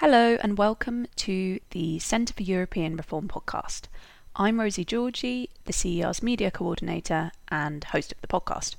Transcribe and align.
Hello, 0.00 0.38
and 0.40 0.56
welcome 0.56 1.06
to 1.16 1.60
the 1.72 1.98
Centre 1.98 2.32
for 2.32 2.42
European 2.42 2.96
Reform 2.96 3.28
podcast. 3.28 3.82
I'm 4.34 4.58
Rosie 4.58 4.82
Georgie, 4.82 5.50
the 5.66 5.74
CER's 5.74 6.22
media 6.22 6.50
coordinator 6.50 7.32
and 7.48 7.84
host 7.84 8.12
of 8.12 8.20
the 8.22 8.26
podcast. 8.26 8.76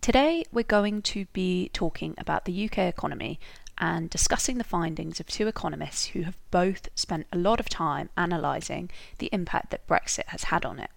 Today, 0.00 0.44
we're 0.52 0.62
going 0.62 1.02
to 1.02 1.24
be 1.32 1.68
talking 1.72 2.14
about 2.16 2.44
the 2.44 2.64
UK 2.64 2.78
economy 2.78 3.40
and 3.78 4.08
discussing 4.08 4.58
the 4.58 4.62
findings 4.62 5.18
of 5.18 5.26
two 5.26 5.48
economists 5.48 6.06
who 6.06 6.22
have 6.22 6.38
both 6.52 6.90
spent 6.94 7.26
a 7.32 7.38
lot 7.38 7.58
of 7.58 7.68
time 7.68 8.08
analysing 8.16 8.88
the 9.18 9.30
impact 9.32 9.70
that 9.72 9.88
Brexit 9.88 10.26
has 10.26 10.44
had 10.44 10.64
on 10.64 10.78
it. 10.78 10.90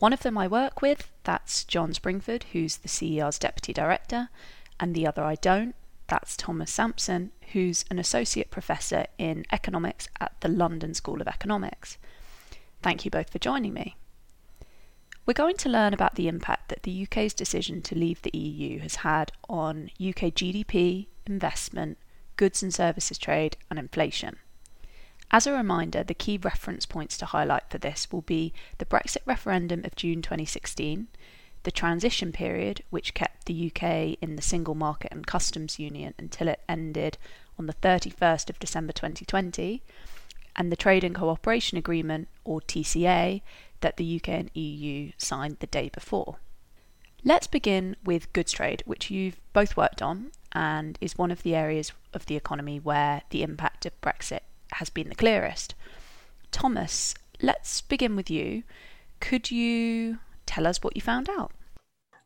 One 0.00 0.12
of 0.12 0.24
them 0.24 0.36
I 0.36 0.48
work 0.48 0.82
with, 0.82 1.08
that's 1.22 1.62
John 1.62 1.92
Springford, 1.92 2.42
who's 2.50 2.78
the 2.78 2.88
CER's 2.88 3.38
deputy 3.38 3.72
director, 3.72 4.28
and 4.80 4.92
the 4.92 5.06
other 5.06 5.22
I 5.22 5.36
don't, 5.36 5.76
that's 6.08 6.36
Thomas 6.36 6.70
Sampson, 6.70 7.32
who's 7.52 7.84
an 7.90 7.98
associate 7.98 8.50
professor 8.50 9.06
in 9.18 9.44
economics 9.52 10.08
at 10.20 10.32
the 10.40 10.48
London 10.48 10.94
School 10.94 11.20
of 11.20 11.28
Economics. 11.28 11.98
Thank 12.82 13.04
you 13.04 13.10
both 13.10 13.30
for 13.30 13.38
joining 13.38 13.72
me. 13.72 13.96
We're 15.24 15.32
going 15.32 15.56
to 15.56 15.68
learn 15.68 15.92
about 15.92 16.14
the 16.14 16.28
impact 16.28 16.68
that 16.68 16.84
the 16.84 17.02
UK's 17.02 17.34
decision 17.34 17.82
to 17.82 17.98
leave 17.98 18.22
the 18.22 18.36
EU 18.36 18.78
has 18.78 18.96
had 18.96 19.32
on 19.48 19.90
UK 20.00 20.30
GDP, 20.32 21.08
investment, 21.26 21.98
goods 22.36 22.62
and 22.62 22.72
services 22.72 23.18
trade, 23.18 23.56
and 23.68 23.78
inflation. 23.78 24.36
As 25.32 25.46
a 25.46 25.52
reminder, 25.52 26.04
the 26.04 26.14
key 26.14 26.38
reference 26.38 26.86
points 26.86 27.18
to 27.18 27.26
highlight 27.26 27.68
for 27.68 27.78
this 27.78 28.12
will 28.12 28.22
be 28.22 28.52
the 28.78 28.84
Brexit 28.84 29.22
referendum 29.26 29.84
of 29.84 29.96
June 29.96 30.22
2016, 30.22 31.08
the 31.66 31.72
transition 31.72 32.30
period, 32.30 32.80
which 32.90 33.12
kept 33.12 33.46
the 33.46 33.66
UK 33.66 34.16
in 34.22 34.36
the 34.36 34.42
single 34.42 34.76
market 34.76 35.10
and 35.10 35.26
customs 35.26 35.80
union 35.80 36.14
until 36.16 36.46
it 36.46 36.60
ended 36.68 37.18
on 37.58 37.66
the 37.66 37.74
31st 37.74 38.48
of 38.48 38.60
December 38.60 38.92
2020, 38.92 39.82
and 40.54 40.70
the 40.70 40.76
Trade 40.76 41.02
and 41.02 41.16
Cooperation 41.16 41.76
Agreement, 41.76 42.28
or 42.44 42.60
TCA, 42.60 43.42
that 43.80 43.96
the 43.96 44.14
UK 44.16 44.28
and 44.28 44.50
EU 44.54 45.10
signed 45.18 45.56
the 45.58 45.66
day 45.66 45.90
before. 45.92 46.36
Let's 47.24 47.48
begin 47.48 47.96
with 48.04 48.32
goods 48.32 48.52
trade, 48.52 48.84
which 48.86 49.10
you've 49.10 49.40
both 49.52 49.76
worked 49.76 50.00
on 50.00 50.30
and 50.52 50.96
is 51.00 51.18
one 51.18 51.32
of 51.32 51.42
the 51.42 51.56
areas 51.56 51.90
of 52.14 52.26
the 52.26 52.36
economy 52.36 52.78
where 52.78 53.22
the 53.30 53.42
impact 53.42 53.84
of 53.86 54.00
Brexit 54.00 54.42
has 54.74 54.88
been 54.88 55.08
the 55.08 55.16
clearest. 55.16 55.74
Thomas, 56.52 57.16
let's 57.42 57.80
begin 57.80 58.14
with 58.14 58.30
you. 58.30 58.62
Could 59.18 59.50
you 59.50 60.20
tell 60.46 60.64
us 60.64 60.80
what 60.84 60.94
you 60.94 61.02
found 61.02 61.28
out? 61.28 61.50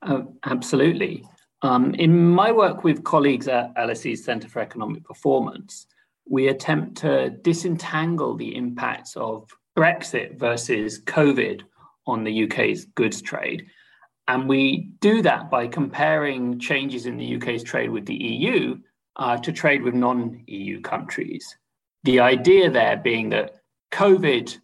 Absolutely. 0.02 1.24
Um, 1.62 1.94
in 1.94 2.30
my 2.30 2.52
work 2.52 2.84
with 2.84 3.04
colleagues 3.04 3.48
at 3.48 3.74
LSE's 3.74 4.24
Centre 4.24 4.48
for 4.48 4.60
Economic 4.60 5.04
Performance, 5.04 5.86
we 6.28 6.48
attempt 6.48 6.96
to 6.98 7.30
disentangle 7.42 8.36
the 8.36 8.56
impacts 8.56 9.16
of 9.16 9.48
Brexit 9.76 10.38
versus 10.38 11.02
COVID 11.04 11.62
on 12.06 12.24
the 12.24 12.44
UK's 12.44 12.86
goods 12.86 13.20
trade. 13.20 13.66
And 14.28 14.48
we 14.48 14.92
do 15.00 15.22
that 15.22 15.50
by 15.50 15.66
comparing 15.66 16.58
changes 16.58 17.06
in 17.06 17.16
the 17.16 17.36
UK's 17.36 17.62
trade 17.62 17.90
with 17.90 18.06
the 18.06 18.14
EU 18.14 18.78
uh, 19.16 19.36
to 19.38 19.52
trade 19.52 19.82
with 19.82 19.94
non 19.94 20.42
EU 20.46 20.80
countries. 20.80 21.56
The 22.04 22.20
idea 22.20 22.70
there 22.70 22.96
being 22.96 23.30
that 23.30 23.56
COVID 23.92 24.56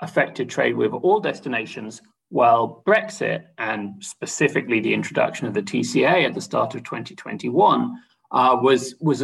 affected 0.00 0.48
trade 0.48 0.76
with 0.76 0.92
all 0.92 1.20
destinations, 1.20 2.00
while 2.30 2.82
Brexit 2.86 3.44
and 3.58 4.02
specifically 4.02 4.80
the 4.80 4.94
introduction 4.94 5.46
of 5.46 5.54
the 5.54 5.62
TCA 5.62 6.24
at 6.24 6.34
the 6.34 6.40
start 6.40 6.74
of 6.74 6.84
2021 6.84 7.96
uh, 8.30 8.56
was, 8.62 8.94
was 9.00 9.20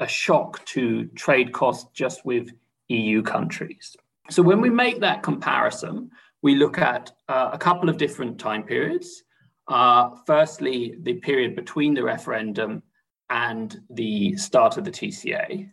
a, 0.00 0.04
a 0.04 0.08
shock 0.08 0.64
to 0.64 1.04
trade 1.14 1.52
costs 1.52 1.88
just 1.92 2.24
with 2.24 2.50
EU 2.88 3.22
countries. 3.22 3.94
So 4.30 4.42
when 4.42 4.60
we 4.60 4.70
make 4.70 5.00
that 5.00 5.22
comparison, 5.22 6.10
we 6.42 6.56
look 6.56 6.78
at 6.78 7.12
uh, 7.28 7.50
a 7.52 7.58
couple 7.58 7.88
of 7.88 7.98
different 7.98 8.38
time 8.38 8.62
periods. 8.62 9.22
Uh, 9.68 10.10
firstly, 10.26 10.96
the 11.02 11.14
period 11.14 11.54
between 11.56 11.92
the 11.92 12.02
referendum 12.02 12.82
and 13.28 13.80
the 13.90 14.36
start 14.36 14.76
of 14.76 14.84
the 14.84 14.90
TCA. 14.90 15.70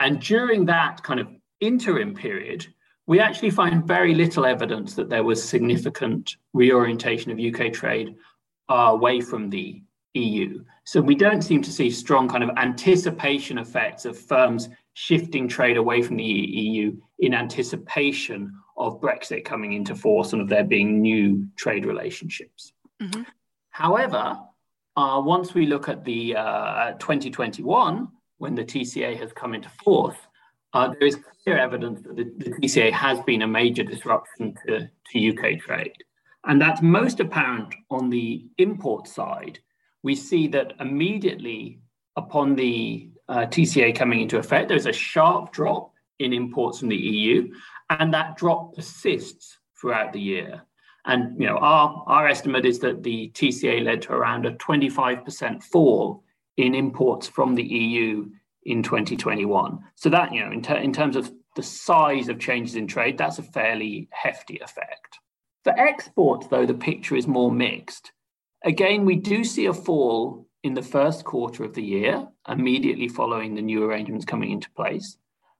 And 0.00 0.20
during 0.20 0.64
that 0.66 1.02
kind 1.02 1.20
of 1.20 1.28
interim 1.60 2.14
period, 2.14 2.66
we 3.06 3.20
actually 3.20 3.50
find 3.50 3.86
very 3.86 4.14
little 4.14 4.44
evidence 4.44 4.94
that 4.94 5.08
there 5.08 5.24
was 5.24 5.42
significant 5.42 6.36
reorientation 6.52 7.30
of 7.30 7.38
UK 7.38 7.72
trade 7.72 8.16
uh, 8.68 8.90
away 8.90 9.20
from 9.20 9.48
the 9.48 9.82
EU. 10.14 10.64
So 10.84 11.00
we 11.00 11.14
don't 11.14 11.42
seem 11.42 11.62
to 11.62 11.70
see 11.70 11.90
strong 11.90 12.28
kind 12.28 12.42
of 12.42 12.50
anticipation 12.56 13.58
effects 13.58 14.04
of 14.04 14.18
firms 14.18 14.68
shifting 14.94 15.46
trade 15.46 15.76
away 15.76 16.02
from 16.02 16.16
the 16.16 16.24
EU 16.24 16.96
in 17.18 17.34
anticipation 17.34 18.52
of 18.76 19.00
Brexit 19.00 19.44
coming 19.44 19.72
into 19.72 19.94
force 19.94 20.32
and 20.32 20.42
of 20.42 20.48
there 20.48 20.64
being 20.64 21.00
new 21.00 21.46
trade 21.56 21.84
relationships. 21.84 22.72
Mm-hmm. 23.00 23.22
However, 23.70 24.38
uh, 24.96 25.20
once 25.24 25.54
we 25.54 25.66
look 25.66 25.88
at 25.88 26.04
the 26.04 26.36
uh, 26.36 26.92
2021, 26.92 28.08
when 28.38 28.54
the 28.54 28.64
TCA 28.64 29.18
has 29.18 29.32
come 29.32 29.54
into 29.54 29.68
force, 29.84 30.16
uh, 30.76 30.88
there 30.98 31.08
is 31.08 31.16
clear 31.42 31.56
evidence 31.58 32.02
that 32.02 32.16
the, 32.16 32.24
the, 32.36 32.50
TCA 32.50 32.92
has 32.92 33.18
been 33.20 33.42
a 33.42 33.46
major 33.46 33.82
disruption 33.82 34.54
to, 34.66 34.88
to 35.10 35.30
UK 35.30 35.58
trade. 35.58 35.96
And 36.44 36.60
that's 36.60 36.82
most 36.82 37.18
apparent 37.18 37.74
on 37.90 38.10
the 38.10 38.44
import 38.58 39.08
side. 39.08 39.58
We 40.02 40.14
see 40.14 40.48
that 40.48 40.74
immediately 40.78 41.80
upon 42.16 42.56
the 42.56 43.08
uh, 43.28 43.46
TCA 43.46 43.96
coming 43.96 44.20
into 44.20 44.38
effect, 44.38 44.68
there's 44.68 44.86
a 44.86 44.92
sharp 44.92 45.50
drop 45.50 45.92
in 46.18 46.34
imports 46.34 46.78
from 46.80 46.88
the 46.88 46.96
EU, 46.96 47.50
and 47.90 48.12
that 48.12 48.36
drop 48.36 48.74
persists 48.74 49.58
throughout 49.80 50.12
the 50.12 50.20
year. 50.20 50.62
And 51.06 51.40
you 51.40 51.46
know, 51.46 51.56
our, 51.56 52.04
our 52.06 52.28
estimate 52.28 52.66
is 52.66 52.78
that 52.80 53.02
the 53.02 53.30
TCA 53.34 53.82
led 53.82 54.02
to 54.02 54.12
around 54.12 54.44
a 54.44 54.52
25% 54.52 55.62
fall 55.62 56.22
in 56.56 56.74
imports 56.74 57.26
from 57.28 57.54
the 57.54 57.64
EU 57.64 58.28
in 58.66 58.82
2021. 58.82 59.78
So 59.94 60.10
that, 60.10 60.34
you 60.34 60.44
know, 60.44 60.50
in, 60.50 60.60
ter- 60.60 60.76
in 60.76 60.92
terms 60.92 61.16
of 61.16 61.32
the 61.54 61.62
size 61.62 62.28
of 62.28 62.38
changes 62.38 62.74
in 62.74 62.86
trade, 62.86 63.16
that's 63.16 63.38
a 63.38 63.42
fairly 63.42 64.08
hefty 64.10 64.58
effect. 64.58 65.20
For 65.64 65.70
exports, 65.78 66.48
though, 66.48 66.66
the 66.66 66.74
picture 66.74 67.16
is 67.16 67.26
more 67.26 67.50
mixed. 67.50 68.12
Again, 68.64 69.04
we 69.04 69.16
do 69.16 69.44
see 69.44 69.66
a 69.66 69.72
fall 69.72 70.46
in 70.62 70.74
the 70.74 70.82
first 70.82 71.24
quarter 71.24 71.64
of 71.64 71.74
the 71.74 71.82
year, 71.82 72.28
immediately 72.48 73.08
following 73.08 73.54
the 73.54 73.62
new 73.62 73.84
arrangements 73.84 74.24
coming 74.24 74.50
into 74.50 74.70
place. 74.72 75.16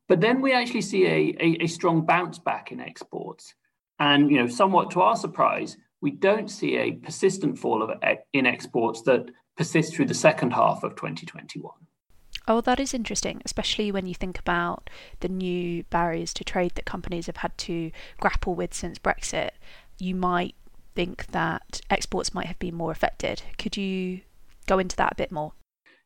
But 0.08 0.20
then 0.20 0.40
we 0.40 0.52
actually 0.52 0.82
see 0.82 1.06
a, 1.06 1.36
a, 1.40 1.64
a 1.64 1.66
strong 1.66 2.04
bounce 2.04 2.38
back 2.38 2.72
in 2.72 2.80
exports. 2.80 3.54
And, 3.98 4.30
you 4.30 4.38
know, 4.38 4.48
somewhat 4.48 4.90
to 4.92 5.00
our 5.00 5.16
surprise, 5.16 5.76
we 6.00 6.10
don't 6.10 6.50
see 6.50 6.76
a 6.76 6.92
persistent 6.92 7.58
fall 7.58 7.82
of, 7.82 7.90
in 8.32 8.46
exports 8.46 9.02
that 9.02 9.30
persists 9.56 9.94
through 9.94 10.06
the 10.06 10.14
second 10.14 10.52
half 10.52 10.82
of 10.82 10.96
2021. 10.96 11.72
Oh, 12.48 12.60
that 12.60 12.78
is 12.78 12.94
interesting, 12.94 13.42
especially 13.44 13.90
when 13.90 14.06
you 14.06 14.14
think 14.14 14.38
about 14.38 14.88
the 15.20 15.28
new 15.28 15.82
barriers 15.84 16.32
to 16.34 16.44
trade 16.44 16.72
that 16.76 16.84
companies 16.84 17.26
have 17.26 17.38
had 17.38 17.56
to 17.58 17.90
grapple 18.20 18.54
with 18.54 18.72
since 18.72 18.98
Brexit. 18.98 19.50
You 19.98 20.14
might 20.14 20.54
think 20.94 21.26
that 21.28 21.80
exports 21.90 22.34
might 22.34 22.46
have 22.46 22.58
been 22.58 22.74
more 22.74 22.92
affected. 22.92 23.42
Could 23.58 23.76
you 23.76 24.20
go 24.66 24.78
into 24.78 24.96
that 24.96 25.12
a 25.12 25.16
bit 25.16 25.32
more? 25.32 25.52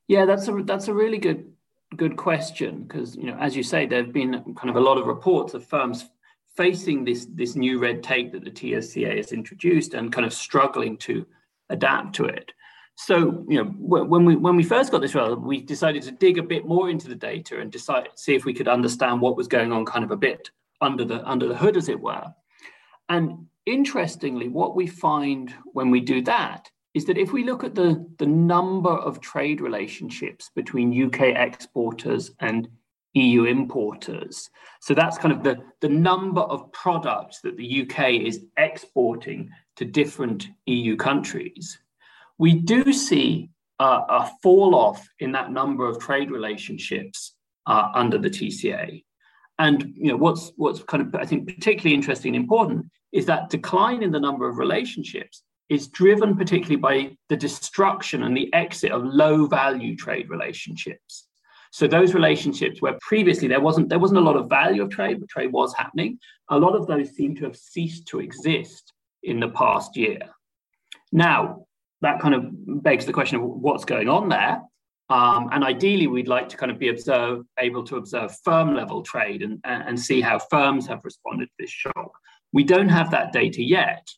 Yeah, 0.09 0.25
that's 0.25 0.49
a 0.49 0.62
that's 0.64 0.88
a 0.88 0.94
really 0.94 1.19
good 1.19 1.53
good 1.97 2.17
question 2.17 2.82
because 2.82 3.17
you 3.17 3.25
know, 3.25 3.37
as 3.38 3.55
you 3.55 3.62
say, 3.62 3.87
there 3.87 4.03
have 4.03 4.12
been 4.12 4.55
kind 4.55 4.70
of 4.70 4.76
a 4.76 4.81
lot 4.81 4.99
of 4.99 5.06
reports 5.06 5.55
of 5.55 5.64
firms 5.64 6.09
facing 6.56 7.05
this 7.05 7.26
this 7.35 7.55
new 7.55 7.79
red 7.79 8.03
tape 8.03 8.32
that 8.32 8.44
the 8.44 8.50
TSCA 8.50 9.17
has 9.17 9.32
introduced 9.32 9.94
and 9.94 10.12
kind 10.12 10.26
of 10.26 10.32
struggling 10.32 10.97
to 10.99 11.26
adapt 11.69 12.14
to 12.17 12.25
it. 12.25 12.53
So, 13.02 13.47
you 13.49 13.56
know, 13.56 13.70
when 13.79 14.26
we 14.26 14.37
when 14.37 14.56
we 14.56 14.62
first 14.62 14.93
got 14.93 15.00
this 15.00 15.14
relevant, 15.14 15.47
we 15.47 15.62
decided 15.62 16.02
to 16.02 16.12
dig 16.12 16.37
a 16.37 16.43
bit 16.43 16.67
more 16.67 16.91
into 16.91 17.08
the 17.08 17.14
data 17.14 17.58
and 17.58 17.73
decide 17.73 18.11
see 18.14 18.35
if 18.35 18.44
we 18.44 18.52
could 18.52 18.69
understand 18.69 19.23
what 19.23 19.38
was 19.38 19.49
going 19.49 19.73
on, 19.73 19.87
kind 19.87 20.05
of 20.05 20.11
a 20.11 20.19
bit 20.19 20.50
under 20.82 21.06
the 21.06 21.26
under 21.26 21.49
the 21.49 21.56
hood, 21.56 21.79
as 21.79 21.88
it 21.88 21.99
were. 21.99 22.26
And 23.08 23.47
interestingly, 23.64 24.49
what 24.49 24.76
we 24.76 24.87
find 24.87 25.55
when 25.73 25.91
we 25.91 26.00
do 26.00 26.20
that 26.25 26.70
is 26.93 27.06
that 27.06 27.17
if 27.17 27.32
we 27.32 27.43
look 27.43 27.64
at 27.64 27.75
the 27.75 28.06
the 28.19 28.26
number 28.26 28.93
of 28.93 29.23
trade 29.23 29.62
relationships 29.62 30.50
between 30.55 31.06
UK 31.06 31.20
exporters 31.35 32.32
and 32.41 32.69
EU 33.14 33.44
importers. 33.44 34.50
So 34.81 34.94
that's 34.94 35.19
kind 35.19 35.32
of 35.32 35.43
the, 35.43 35.56
the 35.81 35.88
number 35.88 36.43
of 36.43 36.70
products 36.70 37.41
that 37.41 37.56
the 37.56 37.82
UK 37.82 38.11
is 38.11 38.44
exporting 38.56 39.50
to 39.76 39.85
different 39.85 40.49
EU 40.67 40.97
countries. 40.97 41.79
We 42.40 42.54
do 42.54 42.90
see 42.94 43.50
a 43.78 44.31
fall 44.42 44.75
off 44.75 45.06
in 45.19 45.32
that 45.32 45.52
number 45.52 45.87
of 45.87 45.98
trade 45.98 46.31
relationships 46.31 47.34
uh, 47.66 47.90
under 47.94 48.16
the 48.16 48.31
TCA. 48.31 49.04
And 49.58 49.92
you 49.94 50.10
know 50.10 50.16
what's 50.16 50.50
what's 50.56 50.82
kind 50.82 51.02
of 51.02 51.14
I 51.14 51.26
think 51.26 51.46
particularly 51.46 51.94
interesting 51.94 52.34
and 52.34 52.42
important 52.42 52.87
is 53.12 53.26
that 53.26 53.50
decline 53.50 54.02
in 54.02 54.10
the 54.10 54.19
number 54.19 54.48
of 54.48 54.56
relationships 54.56 55.42
is 55.69 55.88
driven 55.88 56.34
particularly 56.34 56.76
by 56.76 57.14
the 57.28 57.37
destruction 57.37 58.22
and 58.22 58.34
the 58.34 58.50
exit 58.54 58.90
of 58.90 59.04
low 59.04 59.44
value 59.44 59.94
trade 59.94 60.31
relationships. 60.31 61.26
So 61.72 61.87
those 61.87 62.14
relationships 62.14 62.81
where 62.81 62.98
previously 63.02 63.48
there 63.48 63.60
wasn't 63.60 63.90
there 63.90 63.98
wasn't 63.98 64.20
a 64.20 64.28
lot 64.28 64.37
of 64.37 64.48
value 64.48 64.82
of 64.82 64.88
trade, 64.88 65.20
but 65.20 65.28
trade 65.28 65.52
was 65.52 65.75
happening. 65.75 66.19
A 66.48 66.58
lot 66.58 66.75
of 66.75 66.87
those 66.87 67.10
seem 67.10 67.37
to 67.37 67.44
have 67.44 67.56
ceased 67.56 68.06
to 68.06 68.20
exist 68.20 68.94
in 69.22 69.40
the 69.40 69.50
past 69.50 69.94
year. 69.94 70.20
Now 71.12 71.66
that 72.02 72.20
kind 72.20 72.35
of 72.35 72.82
begs 72.82 73.06
the 73.06 73.12
question 73.12 73.37
of 73.37 73.43
what's 73.43 73.85
going 73.85 74.08
on 74.08 74.29
there. 74.29 74.62
Um, 75.11 75.49
and 75.52 75.64
ideally, 75.64 76.06
we'd 76.06 76.29
like 76.29 76.49
to 76.50 76.56
kind 76.56 76.70
of 76.70 76.79
be 76.79 76.88
observe, 76.88 77.44
able 77.58 77.82
to 77.85 77.97
observe 77.97 78.37
firm 78.44 78.75
level 78.75 79.02
trade 79.02 79.43
and, 79.43 79.58
and 79.64 79.99
see 79.99 80.20
how 80.20 80.38
firms 80.38 80.87
have 80.87 81.05
responded 81.05 81.47
to 81.47 81.55
this 81.58 81.70
shock. 81.70 82.12
We 82.52 82.62
don't 82.62 82.88
have 82.88 83.11
that 83.11 83.32
data 83.32 83.62
yet. 83.62 84.08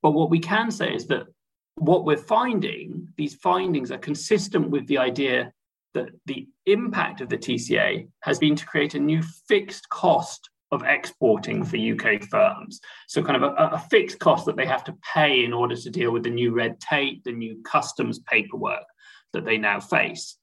But 0.00 0.12
what 0.12 0.30
we 0.30 0.38
can 0.38 0.70
say 0.70 0.94
is 0.94 1.06
that 1.08 1.26
what 1.74 2.04
we're 2.04 2.16
finding, 2.16 3.08
these 3.16 3.34
findings 3.34 3.90
are 3.90 3.98
consistent 3.98 4.70
with 4.70 4.86
the 4.86 4.98
idea 4.98 5.52
that 5.94 6.10
the 6.26 6.46
impact 6.66 7.20
of 7.20 7.28
the 7.28 7.38
TCA 7.38 8.08
has 8.20 8.38
been 8.38 8.54
to 8.54 8.66
create 8.66 8.94
a 8.94 9.00
new 9.00 9.22
fixed 9.48 9.88
cost 9.88 10.50
of 10.70 10.82
exporting 10.84 11.64
for 11.64 11.76
UK 11.76 12.22
firms. 12.24 12.80
So, 13.06 13.22
kind 13.22 13.42
of 13.42 13.54
a, 13.54 13.74
a, 13.74 13.78
fixed 13.90 14.18
cost 14.18 14.46
that 14.46 14.56
they 14.56 14.66
have 14.66 14.84
to 14.84 14.96
pay 15.14 15.44
in 15.44 15.52
order 15.52 15.76
to 15.76 15.90
deal 15.90 16.10
with 16.10 16.24
the 16.24 16.30
new 16.30 16.52
red 16.52 16.78
tape, 16.80 17.24
the 17.24 17.32
new 17.32 17.62
customs 17.64 18.18
paperwork 18.20 18.84
that 19.32 19.44
they 19.44 19.56
now 19.56 19.80
face. 19.80 20.36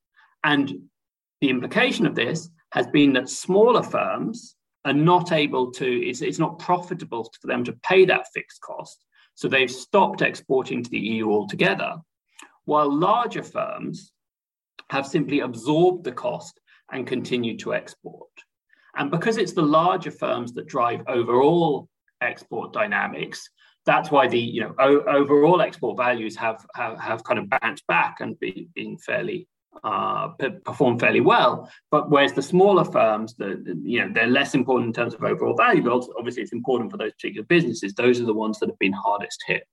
And 0.43 0.89
the 1.41 1.49
implication 1.49 2.05
of 2.05 2.15
this 2.15 2.49
has 2.71 2.87
been 2.87 3.13
that 3.13 3.29
smaller 3.29 3.83
firms 3.83 4.55
are 4.83 4.93
not 4.93 5.31
able 5.31 5.71
to, 5.71 5.85
it's, 5.85 6.21
it's 6.21 6.39
not 6.39 6.59
profitable 6.59 7.31
for 7.39 7.47
them 7.47 7.63
to 7.63 7.73
pay 7.83 8.05
that 8.05 8.27
fixed 8.33 8.61
cost. 8.61 9.03
So, 9.35 9.47
they've 9.47 9.71
stopped 9.71 10.21
exporting 10.21 10.83
to 10.83 10.89
the 10.89 10.99
EU 10.99 11.29
altogether, 11.29 11.97
while 12.65 12.91
larger 12.91 13.43
firms 13.43 14.11
have 14.89 15.05
simply 15.05 15.41
absorbed 15.41 16.03
the 16.03 16.11
cost 16.11 16.59
and 16.91 17.07
continued 17.07 17.59
to 17.59 17.73
export. 17.73 18.29
And 18.95 19.11
because 19.11 19.37
it's 19.37 19.53
the 19.53 19.61
larger 19.61 20.11
firms 20.11 20.53
that 20.53 20.67
drive 20.67 21.01
overall 21.07 21.89
export 22.21 22.73
dynamics, 22.73 23.49
that's 23.85 24.09
why 24.09 24.27
the 24.27 24.39
you 24.39 24.61
know 24.61 24.75
o- 24.79 25.03
overall 25.03 25.61
export 25.61 25.97
values 25.97 26.35
have, 26.35 26.65
have 26.75 26.99
have 26.99 27.23
kind 27.23 27.39
of 27.39 27.49
bounced 27.49 27.85
back 27.87 28.17
and 28.19 28.39
be, 28.39 28.67
been 28.73 28.97
fairly 28.97 29.47
uh, 29.83 30.29
performed 30.63 30.99
fairly 30.99 31.21
well. 31.21 31.69
But 31.91 32.09
whereas 32.09 32.33
the 32.33 32.41
smaller 32.41 32.85
firms, 32.85 33.35
the, 33.35 33.79
you 33.83 33.99
know 33.99 34.11
they're 34.13 34.27
less 34.27 34.55
important 34.55 34.87
in 34.87 34.93
terms 34.93 35.13
of 35.13 35.23
overall 35.23 35.55
value, 35.55 35.83
but 35.83 36.07
obviously 36.17 36.43
it's 36.43 36.53
important 36.53 36.91
for 36.91 36.97
those 36.97 37.13
particular 37.13 37.45
businesses. 37.45 37.93
Those 37.93 38.19
are 38.19 38.25
the 38.25 38.33
ones 38.33 38.59
that 38.59 38.69
have 38.69 38.79
been 38.79 38.93
hardest 38.93 39.43
hit. 39.45 39.67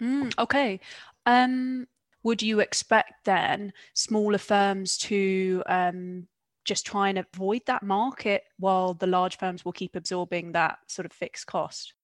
Mm, 0.00 0.32
okay. 0.38 0.80
Um, 1.26 1.86
would 2.22 2.42
you 2.42 2.60
expect 2.60 3.24
then 3.24 3.72
smaller 3.94 4.38
firms 4.38 4.98
to 4.98 5.62
um, 5.66 6.26
just 6.70 6.86
try 6.86 7.08
and 7.08 7.18
avoid 7.18 7.62
that 7.66 7.82
market 7.82 8.44
while 8.60 8.94
the 8.94 9.06
large 9.08 9.36
firms 9.38 9.64
will 9.64 9.72
keep 9.72 9.96
absorbing 9.96 10.52
that 10.52 10.78
sort 10.86 11.04
of 11.04 11.12
fixed 11.12 11.48
cost? 11.48 11.94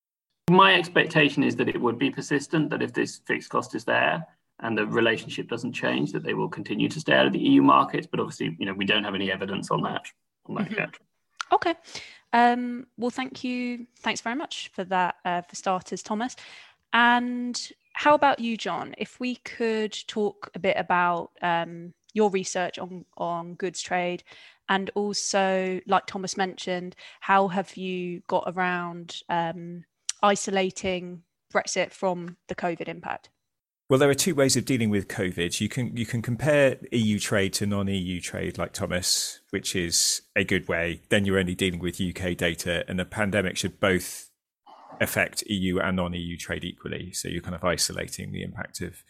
My 0.50 0.74
expectation 0.74 1.44
is 1.44 1.54
that 1.56 1.68
it 1.68 1.80
would 1.80 2.00
be 2.00 2.10
persistent, 2.10 2.70
that 2.70 2.82
if 2.82 2.92
this 2.92 3.20
fixed 3.28 3.48
cost 3.48 3.76
is 3.76 3.84
there 3.84 4.26
and 4.58 4.76
the 4.76 4.84
relationship 4.84 5.48
doesn't 5.48 5.72
change, 5.72 6.10
that 6.10 6.24
they 6.24 6.34
will 6.34 6.48
continue 6.48 6.88
to 6.88 6.98
stay 6.98 7.12
out 7.12 7.26
of 7.26 7.32
the 7.32 7.38
EU 7.38 7.62
markets. 7.62 8.08
But 8.10 8.18
obviously, 8.18 8.56
you 8.58 8.66
know, 8.66 8.74
we 8.74 8.84
don't 8.84 9.04
have 9.04 9.14
any 9.14 9.30
evidence 9.30 9.70
on 9.70 9.82
that, 9.82 10.02
on 10.46 10.56
that 10.56 10.64
mm-hmm. 10.64 10.80
yet. 10.80 10.90
Okay. 11.52 11.74
Um, 12.32 12.88
well, 12.96 13.10
thank 13.10 13.44
you. 13.44 13.86
Thanks 14.00 14.20
very 14.20 14.34
much 14.34 14.72
for 14.74 14.82
that, 14.82 15.14
uh, 15.24 15.42
for 15.42 15.54
starters, 15.54 16.02
Thomas. 16.02 16.34
And 16.92 17.56
how 17.92 18.14
about 18.14 18.40
you, 18.40 18.56
John? 18.56 18.96
If 18.98 19.20
we 19.20 19.36
could 19.36 19.96
talk 20.08 20.50
a 20.56 20.58
bit 20.58 20.76
about 20.76 21.30
um, 21.40 21.94
your 22.14 22.30
research 22.30 22.80
on, 22.80 23.04
on 23.16 23.54
goods 23.54 23.80
trade 23.80 24.24
and 24.68 24.90
also, 24.94 25.80
like 25.86 26.06
Thomas 26.06 26.36
mentioned, 26.36 26.96
how 27.20 27.48
have 27.48 27.76
you 27.76 28.22
got 28.28 28.44
around 28.46 29.22
um, 29.28 29.84
isolating 30.22 31.22
Brexit 31.52 31.92
from 31.92 32.36
the 32.48 32.54
COVID 32.54 32.88
impact? 32.88 33.30
Well, 33.88 34.00
there 34.00 34.10
are 34.10 34.14
two 34.14 34.34
ways 34.34 34.56
of 34.56 34.64
dealing 34.64 34.90
with 34.90 35.06
COVID. 35.06 35.60
You 35.60 35.68
can 35.68 35.96
you 35.96 36.06
can 36.06 36.20
compare 36.20 36.78
EU 36.90 37.20
trade 37.20 37.52
to 37.54 37.66
non-EU 37.66 38.20
trade, 38.20 38.58
like 38.58 38.72
Thomas, 38.72 39.40
which 39.50 39.76
is 39.76 40.22
a 40.34 40.42
good 40.42 40.66
way. 40.66 41.02
Then 41.08 41.24
you're 41.24 41.38
only 41.38 41.54
dealing 41.54 41.78
with 41.78 42.00
UK 42.00 42.36
data, 42.36 42.84
and 42.88 42.98
the 42.98 43.04
pandemic 43.04 43.56
should 43.56 43.78
both 43.78 44.30
affect 45.00 45.44
EU 45.46 45.78
and 45.78 45.96
non 45.96 46.14
EU 46.14 46.36
trade 46.36 46.64
equally. 46.64 47.12
So 47.12 47.28
you're 47.28 47.42
kind 47.42 47.54
of 47.54 47.62
isolating 47.62 48.32
the 48.32 48.42
impact 48.42 48.80
of 48.80 49.04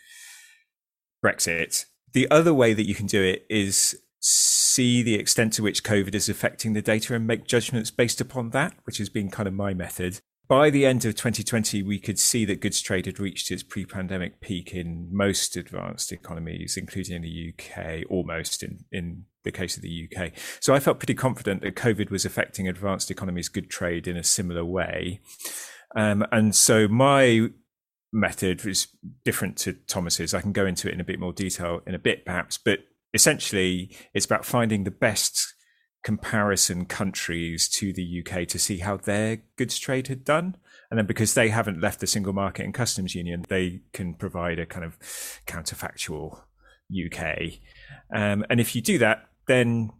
Brexit. 1.25 1.87
The 2.12 2.31
other 2.31 2.52
way 2.52 2.75
that 2.75 2.87
you 2.87 2.94
can 2.94 3.06
do 3.06 3.23
it 3.23 3.47
is 3.49 3.99
see 4.28 5.02
the 5.02 5.14
extent 5.14 5.52
to 5.52 5.62
which 5.62 5.84
COVID 5.84 6.14
is 6.14 6.28
affecting 6.28 6.73
the 6.73 6.82
data 6.82 7.14
and 7.14 7.26
make 7.26 7.46
judgments 7.46 7.93
based 7.93 8.20
upon 8.20 8.50
that, 8.50 8.75
which 8.84 8.99
has 8.99 9.08
been 9.08 9.31
kind 9.31 9.46
of 9.46 9.55
my 9.55 9.73
method. 9.73 10.19
By 10.49 10.70
the 10.70 10.84
end 10.84 11.05
of 11.05 11.14
2020, 11.14 11.82
we 11.82 11.99
could 11.99 12.19
see 12.19 12.44
that 12.44 12.61
goods 12.61 12.81
trade 12.81 13.06
had 13.06 13.20
reached 13.20 13.50
its 13.50 13.62
pre 13.62 13.84
pandemic 13.84 14.40
peak 14.40 14.73
in 14.73 15.08
most 15.12 15.56
advanced 15.56 16.12
economies, 16.12 16.76
including 16.76 17.17
in 17.17 17.23
the 17.23 17.52
UK, 17.52 18.05
almost 18.11 18.62
in, 18.62 18.84
in 18.90 19.25
the 19.44 19.52
case 19.52 19.76
of 19.76 19.82
the 19.82 20.08
UK. 20.11 20.32
So 20.61 20.75
I 20.75 20.81
felt 20.81 20.99
pretty 20.99 21.14
confident 21.14 21.62
that 21.62 21.76
COVID 21.76 22.11
was 22.11 22.25
affecting 22.25 22.69
advanced 22.69 23.11
economies' 23.11 23.49
good 23.49 23.70
trade 23.70 24.08
in 24.08 24.17
a 24.17 24.25
similar 24.25 24.64
way. 24.64 25.20
Um, 25.96 26.25
and 26.32 26.55
so 26.55 26.88
my 26.88 27.49
method 28.12 28.64
was 28.64 28.88
different 29.25 29.56
to 29.58 29.75
Thomas's. 29.88 30.34
I 30.34 30.40
can 30.40 30.52
go 30.52 30.67
into 30.67 30.88
it 30.88 30.94
in 30.94 31.00
a 31.00 31.05
bit 31.05 31.20
more 31.20 31.32
detail 31.32 31.81
in 31.87 31.94
a 31.94 31.99
bit, 31.99 32.25
perhaps, 32.25 32.58
but 32.58 32.81
essentially 33.17 33.97
it's 34.15 34.27
about 34.27 34.45
finding 34.45 34.85
the 34.85 34.93
best 34.93 35.55
comparison 36.05 36.85
countries 36.87 37.69
to 37.69 37.93
the 37.93 38.23
UK 38.23 38.47
to 38.47 38.61
see 38.61 38.79
how 38.79 38.97
their 38.97 39.39
goods 39.57 39.77
trade 39.77 40.07
had 40.07 40.25
done. 40.25 40.57
And 40.88 40.97
then 40.97 41.07
because 41.07 41.35
they 41.35 41.49
haven't 41.49 41.81
left 41.81 41.99
the 41.99 42.07
single 42.07 42.33
market 42.33 42.64
and 42.64 42.73
customs 42.73 43.17
union, 43.17 43.45
they 43.49 43.81
can 43.93 44.14
provide 44.14 44.61
a 44.61 44.67
kind 44.67 44.85
of 44.85 44.97
counterfactual 45.49 46.43
UK. 46.95 47.55
Um, 48.14 48.45
and 48.49 48.61
if 48.61 48.76
you 48.76 48.83
do 48.83 48.99
that, 48.99 49.26
then 49.49 49.90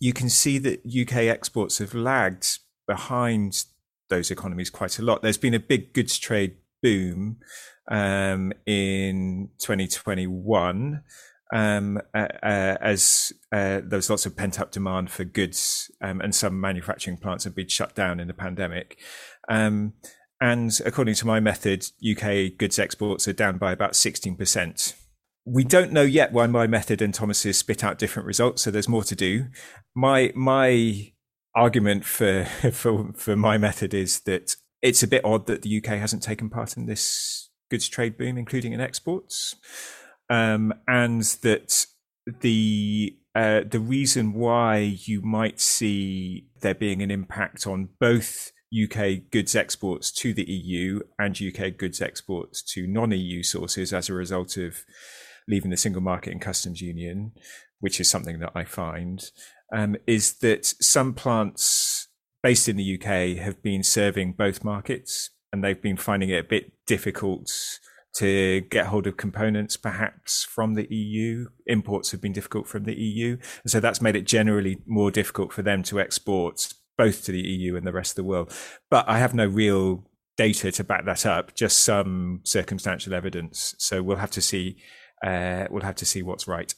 you 0.00 0.12
can 0.12 0.28
see 0.28 0.58
that 0.58 0.80
UK 0.84 1.28
exports 1.28 1.78
have 1.78 1.94
lagged 1.94 2.58
behind 2.88 3.64
those 4.08 4.32
economies 4.32 4.70
quite 4.70 4.98
a 4.98 5.02
lot. 5.02 5.22
There's 5.22 5.38
been 5.38 5.54
a 5.54 5.60
big 5.60 5.92
goods 5.92 6.18
trade 6.18 6.56
boom 6.82 7.36
um, 7.88 8.52
in 8.66 9.50
2021 9.58 11.02
um, 11.52 12.00
uh, 12.14 12.28
uh, 12.42 12.76
as 12.80 13.32
uh, 13.52 13.80
there 13.84 13.96
was 13.96 14.10
lots 14.10 14.26
of 14.26 14.36
pent 14.36 14.60
up 14.60 14.70
demand 14.70 15.10
for 15.10 15.24
goods, 15.24 15.90
um, 16.00 16.20
and 16.20 16.34
some 16.34 16.60
manufacturing 16.60 17.16
plants 17.16 17.44
have 17.44 17.54
been 17.54 17.68
shut 17.68 17.94
down 17.94 18.20
in 18.20 18.28
the 18.28 18.34
pandemic. 18.34 18.98
Um, 19.48 19.94
and 20.40 20.72
according 20.86 21.14
to 21.16 21.26
my 21.26 21.40
method, 21.40 21.86
UK 22.08 22.56
goods 22.56 22.78
exports 22.78 23.28
are 23.28 23.32
down 23.32 23.58
by 23.58 23.72
about 23.72 23.92
16%. 23.92 24.94
We 25.44 25.64
don't 25.64 25.92
know 25.92 26.02
yet 26.02 26.32
why 26.32 26.46
my 26.46 26.66
method 26.66 27.02
and 27.02 27.12
Thomas's 27.12 27.58
spit 27.58 27.84
out 27.84 27.98
different 27.98 28.26
results, 28.26 28.62
so 28.62 28.70
there's 28.70 28.88
more 28.88 29.04
to 29.04 29.16
do. 29.16 29.46
My 29.94 30.32
my 30.34 31.12
argument 31.54 32.04
for 32.04 32.44
for 32.72 33.12
for 33.14 33.36
my 33.36 33.58
method 33.58 33.92
is 33.92 34.20
that 34.20 34.54
it's 34.82 35.02
a 35.02 35.08
bit 35.08 35.24
odd 35.24 35.46
that 35.46 35.62
the 35.62 35.78
UK 35.78 35.98
hasn't 35.98 36.22
taken 36.22 36.48
part 36.48 36.76
in 36.76 36.86
this 36.86 37.50
goods 37.70 37.88
trade 37.88 38.16
boom, 38.16 38.38
including 38.38 38.72
in 38.72 38.80
exports, 38.80 39.56
um, 40.30 40.72
and 40.88 41.22
that 41.42 41.86
the 42.40 43.16
uh, 43.34 43.60
the 43.68 43.80
reason 43.80 44.32
why 44.32 44.78
you 44.78 45.20
might 45.20 45.60
see 45.60 46.46
there 46.60 46.74
being 46.74 47.02
an 47.02 47.10
impact 47.10 47.66
on 47.66 47.88
both 48.00 48.50
UK 48.72 49.30
goods 49.30 49.54
exports 49.54 50.10
to 50.10 50.32
the 50.32 50.44
EU 50.44 51.00
and 51.18 51.40
UK 51.40 51.76
goods 51.76 52.00
exports 52.00 52.62
to 52.62 52.86
non-EU 52.86 53.42
sources 53.42 53.92
as 53.92 54.08
a 54.08 54.14
result 54.14 54.56
of 54.56 54.84
leaving 55.48 55.70
the 55.70 55.76
single 55.76 56.02
market 56.02 56.32
and 56.32 56.40
customs 56.40 56.80
union, 56.80 57.32
which 57.80 58.00
is 58.00 58.08
something 58.08 58.38
that 58.38 58.52
I 58.54 58.64
find, 58.64 59.30
um, 59.72 59.96
is 60.06 60.34
that 60.38 60.64
some 60.64 61.14
plants 61.14 62.08
based 62.42 62.68
in 62.68 62.76
the 62.76 63.00
UK 63.00 63.42
have 63.42 63.62
been 63.62 63.82
serving 63.82 64.32
both 64.32 64.64
markets 64.64 65.30
and 65.52 65.62
they've 65.62 65.80
been 65.80 65.96
finding 65.96 66.30
it 66.30 66.44
a 66.44 66.48
bit 66.48 66.72
difficult 66.86 67.50
to 68.14 68.60
get 68.62 68.86
hold 68.86 69.06
of 69.06 69.16
components 69.16 69.76
perhaps 69.76 70.44
from 70.44 70.74
the 70.74 70.92
EU. 70.92 71.46
Imports 71.66 72.10
have 72.10 72.20
been 72.20 72.32
difficult 72.32 72.66
from 72.66 72.84
the 72.84 72.94
EU. 72.94 73.36
And 73.62 73.70
so 73.70 73.80
that's 73.80 74.00
made 74.00 74.16
it 74.16 74.26
generally 74.26 74.78
more 74.86 75.10
difficult 75.10 75.52
for 75.52 75.62
them 75.62 75.82
to 75.84 76.00
export 76.00 76.72
both 76.98 77.24
to 77.24 77.32
the 77.32 77.40
EU 77.40 77.76
and 77.76 77.86
the 77.86 77.92
rest 77.92 78.12
of 78.12 78.16
the 78.16 78.24
world. 78.24 78.52
But 78.90 79.08
I 79.08 79.18
have 79.18 79.34
no 79.34 79.46
real 79.46 80.04
data 80.36 80.72
to 80.72 80.84
back 80.84 81.04
that 81.04 81.24
up, 81.26 81.54
just 81.54 81.84
some 81.84 82.40
circumstantial 82.44 83.14
evidence. 83.14 83.74
So 83.78 84.02
we'll 84.02 84.16
have 84.16 84.30
to 84.32 84.42
see. 84.42 84.76
Uh, 85.24 85.66
we'll 85.70 85.82
have 85.82 85.96
to 85.96 86.06
see 86.06 86.22
what's 86.22 86.48
right. 86.48 86.74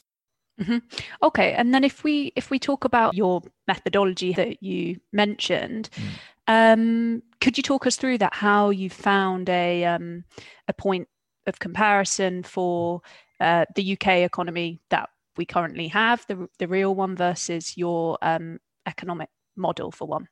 Mm-hmm. 0.60 0.78
Okay, 1.22 1.52
and 1.54 1.72
then 1.72 1.84
if 1.84 2.04
we 2.04 2.32
if 2.36 2.50
we 2.50 2.58
talk 2.58 2.84
about 2.84 3.14
your 3.14 3.40
methodology 3.66 4.32
that 4.34 4.62
you 4.62 5.00
mentioned, 5.12 5.88
mm. 5.94 6.02
um, 6.46 7.22
could 7.40 7.56
you 7.56 7.62
talk 7.62 7.86
us 7.86 7.96
through 7.96 8.18
that? 8.18 8.34
How 8.34 8.70
you 8.70 8.90
found 8.90 9.48
a 9.48 9.84
um, 9.84 10.24
a 10.68 10.72
point 10.72 11.08
of 11.46 11.58
comparison 11.58 12.42
for 12.42 13.02
uh, 13.40 13.64
the 13.74 13.92
UK 13.92 14.08
economy 14.18 14.80
that 14.90 15.08
we 15.36 15.44
currently 15.44 15.88
have, 15.88 16.24
the 16.28 16.48
the 16.58 16.68
real 16.68 16.94
one 16.94 17.16
versus 17.16 17.76
your 17.76 18.18
um, 18.22 18.58
economic 18.86 19.28
model 19.56 19.90
for 19.90 20.06
one? 20.06 20.28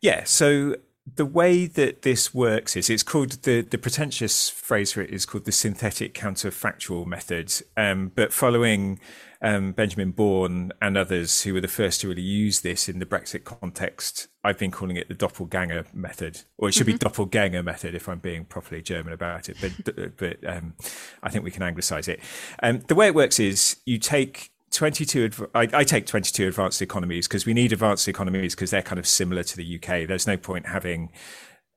Yeah, 0.00 0.24
so 0.24 0.76
the 1.06 1.26
way 1.26 1.66
that 1.66 2.02
this 2.02 2.34
works 2.34 2.76
is 2.76 2.90
it's 2.90 3.02
called 3.02 3.42
the 3.42 3.62
the 3.62 3.78
pretentious 3.78 4.48
phrase 4.50 4.92
for 4.92 5.02
it 5.02 5.10
is 5.10 5.26
called 5.26 5.44
the 5.44 5.52
synthetic 5.52 6.14
counterfactual 6.14 7.06
method. 7.06 7.52
Um, 7.76 8.12
but 8.14 8.32
following 8.32 9.00
um, 9.42 9.72
Benjamin 9.72 10.10
Born 10.10 10.72
and 10.82 10.98
others 10.98 11.42
who 11.42 11.54
were 11.54 11.60
the 11.60 11.68
first 11.68 12.02
to 12.02 12.08
really 12.08 12.22
use 12.22 12.60
this 12.60 12.88
in 12.88 12.98
the 12.98 13.06
Brexit 13.06 13.44
context, 13.44 14.28
I've 14.44 14.58
been 14.58 14.70
calling 14.70 14.96
it 14.96 15.08
the 15.08 15.14
doppelganger 15.14 15.86
method, 15.94 16.42
or 16.58 16.68
it 16.68 16.72
should 16.72 16.86
mm-hmm. 16.86 16.96
be 16.96 16.98
doppelganger 16.98 17.62
method 17.62 17.94
if 17.94 18.08
I'm 18.08 18.18
being 18.18 18.44
properly 18.44 18.82
German 18.82 19.12
about 19.12 19.48
it. 19.48 19.56
But 19.60 20.16
but 20.16 20.46
um, 20.46 20.74
I 21.22 21.30
think 21.30 21.44
we 21.44 21.50
can 21.50 21.62
anglicize 21.62 22.08
it. 22.08 22.20
Um, 22.62 22.80
the 22.88 22.94
way 22.94 23.06
it 23.06 23.14
works 23.14 23.40
is 23.40 23.76
you 23.86 23.98
take 23.98 24.52
22 24.72 25.48
I, 25.54 25.68
I, 25.72 25.84
take 25.84 26.06
22 26.06 26.48
advanced 26.48 26.80
economies 26.80 27.26
because 27.26 27.44
we 27.44 27.54
need 27.54 27.72
advanced 27.72 28.06
economies 28.06 28.54
because 28.54 28.70
they're 28.70 28.82
kind 28.82 28.98
of 28.98 29.06
similar 29.06 29.42
to 29.42 29.56
the 29.56 29.76
UK. 29.76 30.06
There's 30.06 30.26
no 30.26 30.36
point 30.36 30.66
having 30.66 31.10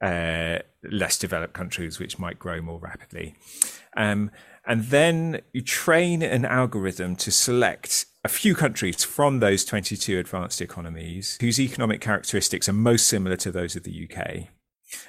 uh, 0.02 0.60
less 0.84 1.18
developed 1.18 1.54
countries 1.54 2.00
which 2.00 2.20
might 2.20 2.38
grow 2.38 2.62
more 2.62 2.80
rapidly. 2.80 3.36
Um, 3.98 4.32
and 4.66 4.86
then 4.86 5.42
you 5.54 5.62
train 5.62 6.22
an 6.22 6.46
algorithm 6.46 7.16
to 7.18 7.32
select 7.32 8.06
a 8.24 8.30
few 8.30 8.56
countries 8.56 9.04
from 9.04 9.40
those 9.40 9.66
22 9.66 10.20
advanced 10.20 10.62
economies 10.62 11.38
whose 11.42 11.60
economic 11.60 12.00
characteristics 12.00 12.70
are 12.70 12.74
most 12.74 13.08
similar 13.08 13.36
to 13.38 13.52
those 13.52 13.76
of 13.76 13.84
the 13.84 14.10
UK. 14.10 14.48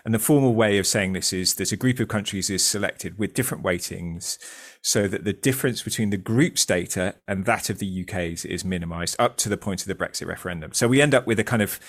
And 0.05 0.15
the 0.15 0.19
formal 0.19 0.55
way 0.55 0.79
of 0.79 0.87
saying 0.87 1.13
this 1.13 1.33
is 1.33 1.55
that 1.55 1.73
a 1.73 1.77
group 1.77 2.01
of 2.01 2.09
countries 2.09 2.51
is 2.51 2.65
selected 2.65 3.19
with 3.19 3.35
different 3.35 3.63
weightings 3.63 4.39
so 4.83 5.09
that 5.09 5.25
the 5.25 5.33
difference 5.33 5.83
between 5.83 6.11
the 6.11 6.17
group's 6.17 6.67
data 6.67 7.15
and 7.27 7.45
that 7.47 7.71
of 7.71 7.79
the 7.79 8.05
UK's 8.07 8.45
is 8.45 8.65
minimized 8.65 9.17
up 9.19 9.37
to 9.39 9.49
the 9.49 9.57
point 9.57 9.81
of 9.81 9.89
the 9.89 9.95
Brexit 9.95 10.27
referendum. 10.27 10.73
So 10.73 10.89
we 10.89 11.01
end 11.01 11.15
up 11.15 11.27
with 11.27 11.39
a 11.39 11.45
kind 11.45 11.63
of 11.63 11.81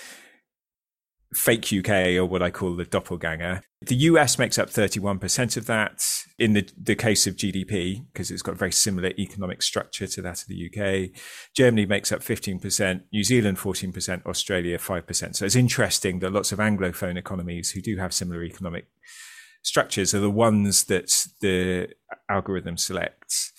fake 1.36 1.72
UK 1.74 2.16
or 2.16 2.26
what 2.26 2.42
I 2.42 2.50
call 2.50 2.76
the 2.76 2.86
doppelganger. 2.86 3.62
The 3.82 3.96
US 3.96 4.40
makes 4.40 4.58
up 4.58 4.70
31% 4.70 5.58
of 5.58 5.66
that 5.66 6.24
in 6.40 6.54
the, 6.54 6.68
the 6.82 6.96
case 6.96 7.28
of 7.28 7.36
GDP, 7.36 8.06
because 8.12 8.32
it's 8.32 8.42
got 8.42 8.54
a 8.54 8.58
very 8.58 8.72
similar 8.72 9.10
economic 9.20 9.62
structure 9.62 10.08
to 10.08 10.22
that 10.22 10.42
of 10.42 10.48
the 10.48 10.70
UK. 10.70 11.12
Germany 11.54 11.86
makes 11.86 12.12
up 12.12 12.22
15%, 12.22 13.02
New 13.12 13.24
Zealand 13.24 13.58
14%, 13.58 14.26
Australia 14.26 14.78
5%. 14.78 15.36
So 15.36 15.46
it's 15.46 15.56
interesting 15.56 16.20
that 16.20 16.32
lots 16.32 16.52
of 16.52 16.60
Anglophone 16.60 17.18
economies 17.18 17.72
who 17.72 17.82
do 17.82 17.98
have 17.98 18.14
similar 18.14 18.44
economic 18.44 18.88
structures 19.62 20.16
are 20.16 20.20
the 20.20 20.32
ones 20.32 20.86
that 20.86 21.28
the 21.42 21.90
algorithm 22.30 22.78
selects. 22.78 23.52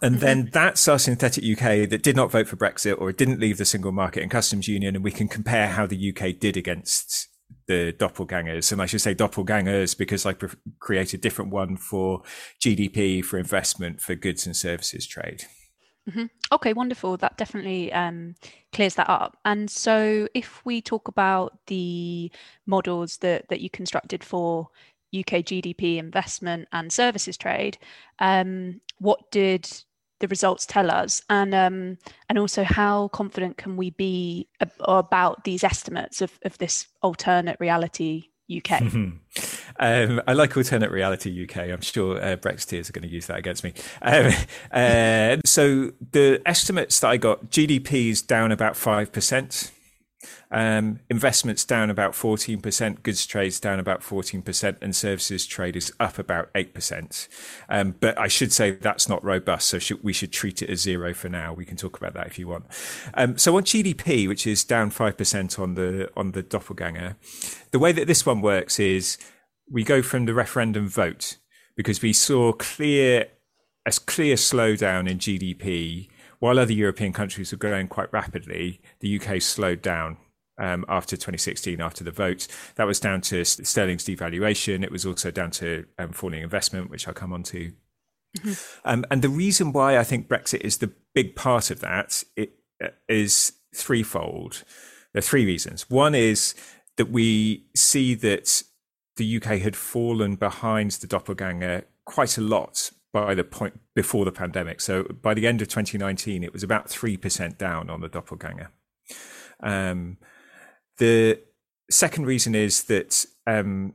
And 0.00 0.16
mm-hmm. 0.16 0.24
then 0.24 0.50
that's 0.52 0.88
our 0.88 0.98
synthetic 0.98 1.44
UK 1.44 1.88
that 1.90 2.02
did 2.02 2.16
not 2.16 2.30
vote 2.30 2.48
for 2.48 2.56
Brexit 2.56 3.00
or 3.00 3.12
didn't 3.12 3.40
leave 3.40 3.58
the 3.58 3.64
single 3.64 3.92
market 3.92 4.22
and 4.22 4.30
customs 4.30 4.68
union. 4.68 4.94
And 4.94 5.04
we 5.04 5.10
can 5.10 5.28
compare 5.28 5.68
how 5.68 5.86
the 5.86 6.14
UK 6.16 6.38
did 6.38 6.56
against 6.56 7.28
the 7.66 7.94
doppelgangers. 7.98 8.72
And 8.72 8.80
I 8.80 8.86
should 8.86 9.02
say 9.02 9.14
doppelgangers 9.14 9.96
because 9.96 10.24
I 10.24 10.32
pre- 10.32 10.48
created 10.78 11.20
a 11.20 11.22
different 11.22 11.50
one 11.50 11.76
for 11.76 12.22
GDP, 12.60 13.24
for 13.24 13.38
investment, 13.38 14.00
for 14.00 14.14
goods 14.14 14.46
and 14.46 14.56
services 14.56 15.06
trade. 15.06 15.44
Mm-hmm. 16.08 16.24
Okay, 16.50 16.72
wonderful. 16.72 17.16
That 17.16 17.36
definitely 17.36 17.92
um, 17.92 18.34
clears 18.72 18.96
that 18.96 19.08
up. 19.08 19.36
And 19.44 19.70
so, 19.70 20.26
if 20.34 20.64
we 20.64 20.82
talk 20.82 21.06
about 21.06 21.58
the 21.68 22.32
models 22.66 23.18
that 23.18 23.48
that 23.48 23.60
you 23.60 23.70
constructed 23.70 24.24
for 24.24 24.68
UK 25.16 25.44
GDP, 25.44 25.98
investment, 25.98 26.68
and 26.72 26.92
services 26.92 27.36
trade. 27.36 27.78
Um, 28.18 28.80
what 28.98 29.30
did 29.30 29.68
the 30.20 30.28
results 30.28 30.64
tell 30.64 30.90
us, 30.90 31.20
and 31.28 31.54
um, 31.54 31.98
and 32.28 32.38
also 32.38 32.62
how 32.62 33.08
confident 33.08 33.56
can 33.56 33.76
we 33.76 33.90
be 33.90 34.48
ab- 34.60 34.72
about 34.80 35.44
these 35.44 35.64
estimates 35.64 36.22
of, 36.22 36.38
of 36.44 36.56
this 36.58 36.86
alternate 37.02 37.56
reality 37.60 38.28
UK? 38.54 38.82
um, 39.80 40.22
I 40.26 40.32
like 40.32 40.56
alternate 40.56 40.90
reality 40.90 41.44
UK. 41.44 41.56
I'm 41.70 41.80
sure 41.80 42.22
uh, 42.22 42.36
Brexiteers 42.36 42.88
are 42.88 42.92
going 42.92 43.08
to 43.08 43.12
use 43.12 43.26
that 43.26 43.38
against 43.38 43.64
me. 43.64 43.74
Um, 44.00 44.32
uh, 44.72 45.36
so 45.44 45.92
the 46.12 46.40
estimates 46.46 47.00
that 47.00 47.08
I 47.08 47.16
got, 47.16 47.50
GDP 47.50 48.10
is 48.10 48.22
down 48.22 48.52
about 48.52 48.76
five 48.76 49.12
percent 49.12 49.72
um, 50.52 51.00
investments 51.08 51.64
down 51.64 51.88
about 51.88 52.12
14%, 52.12 53.02
goods 53.02 53.26
trades 53.26 53.58
down 53.58 53.80
about 53.80 54.02
14%, 54.02 54.76
and 54.82 54.94
services 54.94 55.46
trade 55.46 55.76
is 55.76 55.92
up 55.98 56.18
about 56.18 56.52
8%. 56.52 57.28
Um, 57.70 57.96
but 57.98 58.18
I 58.18 58.28
should 58.28 58.52
say 58.52 58.72
that's 58.72 59.08
not 59.08 59.24
robust, 59.24 59.68
so 59.68 59.78
should, 59.78 60.04
we 60.04 60.12
should 60.12 60.30
treat 60.30 60.60
it 60.60 60.68
as 60.68 60.82
zero 60.82 61.14
for 61.14 61.30
now. 61.30 61.54
We 61.54 61.64
can 61.64 61.78
talk 61.78 61.96
about 61.96 62.12
that 62.14 62.26
if 62.26 62.38
you 62.38 62.48
want. 62.48 62.66
Um, 63.14 63.38
so 63.38 63.56
on 63.56 63.64
GDP, 63.64 64.28
which 64.28 64.46
is 64.46 64.62
down 64.62 64.90
5% 64.90 65.58
on 65.58 65.74
the 65.74 66.10
on 66.16 66.32
the 66.32 66.42
doppelganger, 66.42 67.16
the 67.70 67.78
way 67.78 67.92
that 67.92 68.06
this 68.06 68.26
one 68.26 68.42
works 68.42 68.78
is 68.78 69.16
we 69.70 69.84
go 69.84 70.02
from 70.02 70.26
the 70.26 70.34
referendum 70.34 70.86
vote 70.86 71.38
because 71.76 72.02
we 72.02 72.12
saw 72.12 72.52
clear 72.52 73.28
a 73.86 73.92
clear 74.06 74.36
slowdown 74.36 75.10
in 75.10 75.18
GDP 75.18 76.08
while 76.40 76.58
other 76.58 76.72
European 76.72 77.12
countries 77.12 77.52
were 77.52 77.58
growing 77.58 77.86
quite 77.86 78.12
rapidly, 78.12 78.80
the 78.98 79.20
UK 79.20 79.40
slowed 79.40 79.80
down 79.80 80.16
um, 80.62 80.84
after 80.88 81.16
2016, 81.16 81.80
after 81.80 82.04
the 82.04 82.12
vote. 82.12 82.46
That 82.76 82.86
was 82.86 83.00
down 83.00 83.20
to 83.22 83.44
sterling's 83.44 84.04
devaluation. 84.04 84.84
It 84.84 84.92
was 84.92 85.04
also 85.04 85.30
down 85.30 85.50
to 85.52 85.84
um, 85.98 86.12
falling 86.12 86.42
investment, 86.42 86.88
which 86.88 87.08
I'll 87.08 87.14
come 87.14 87.32
on 87.32 87.42
to. 87.44 87.72
Mm-hmm. 88.38 88.52
Um, 88.88 89.04
and 89.10 89.20
the 89.20 89.28
reason 89.28 89.72
why 89.72 89.98
I 89.98 90.04
think 90.04 90.28
Brexit 90.28 90.60
is 90.60 90.78
the 90.78 90.92
big 91.14 91.34
part 91.34 91.70
of 91.70 91.80
that 91.80 92.22
it, 92.36 92.54
uh, 92.82 92.88
is 93.08 93.54
threefold. 93.74 94.62
There 95.12 95.18
are 95.18 95.22
three 95.22 95.44
reasons. 95.44 95.90
One 95.90 96.14
is 96.14 96.54
that 96.96 97.10
we 97.10 97.66
see 97.74 98.14
that 98.14 98.62
the 99.16 99.36
UK 99.36 99.58
had 99.58 99.76
fallen 99.76 100.36
behind 100.36 100.92
the 100.92 101.06
doppelganger 101.06 101.84
quite 102.04 102.38
a 102.38 102.40
lot 102.40 102.92
by 103.12 103.34
the 103.34 103.44
point 103.44 103.80
before 103.94 104.24
the 104.24 104.32
pandemic. 104.32 104.80
So 104.80 105.02
by 105.02 105.34
the 105.34 105.46
end 105.46 105.60
of 105.60 105.68
2019, 105.68 106.42
it 106.42 106.52
was 106.52 106.62
about 106.62 106.88
3% 106.88 107.58
down 107.58 107.90
on 107.90 108.00
the 108.00 108.08
doppelganger. 108.08 108.70
Um, 109.62 110.16
the 111.02 111.40
second 111.90 112.26
reason 112.26 112.54
is 112.54 112.84
that 112.84 113.26
um, 113.48 113.94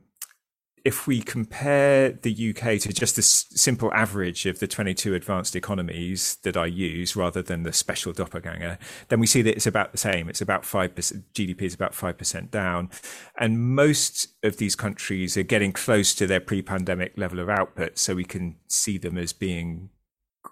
if 0.84 1.06
we 1.06 1.22
compare 1.22 2.12
the 2.12 2.50
UK 2.50 2.78
to 2.80 2.92
just 2.92 3.16
the 3.16 3.22
simple 3.22 3.90
average 3.94 4.44
of 4.44 4.58
the 4.58 4.66
22 4.66 5.14
advanced 5.14 5.56
economies 5.56 6.36
that 6.42 6.54
I 6.54 6.66
use 6.66 7.16
rather 7.16 7.40
than 7.40 7.62
the 7.62 7.72
special 7.72 8.12
doppelganger, 8.12 8.78
then 9.08 9.20
we 9.20 9.26
see 9.26 9.40
that 9.40 9.56
it's 9.56 9.66
about 9.66 9.92
the 9.92 9.96
same. 9.98 10.28
It's 10.28 10.42
about 10.42 10.64
5%, 10.64 11.22
GDP 11.32 11.62
is 11.62 11.72
about 11.72 11.92
5% 11.92 12.50
down. 12.50 12.90
And 13.38 13.74
most 13.74 14.28
of 14.42 14.58
these 14.58 14.76
countries 14.76 15.34
are 15.38 15.42
getting 15.42 15.72
close 15.72 16.14
to 16.14 16.26
their 16.26 16.40
pre 16.40 16.60
pandemic 16.60 17.16
level 17.16 17.40
of 17.40 17.48
output. 17.48 17.96
So 17.96 18.14
we 18.14 18.24
can 18.24 18.56
see 18.66 18.98
them 18.98 19.16
as 19.16 19.32
being 19.32 19.88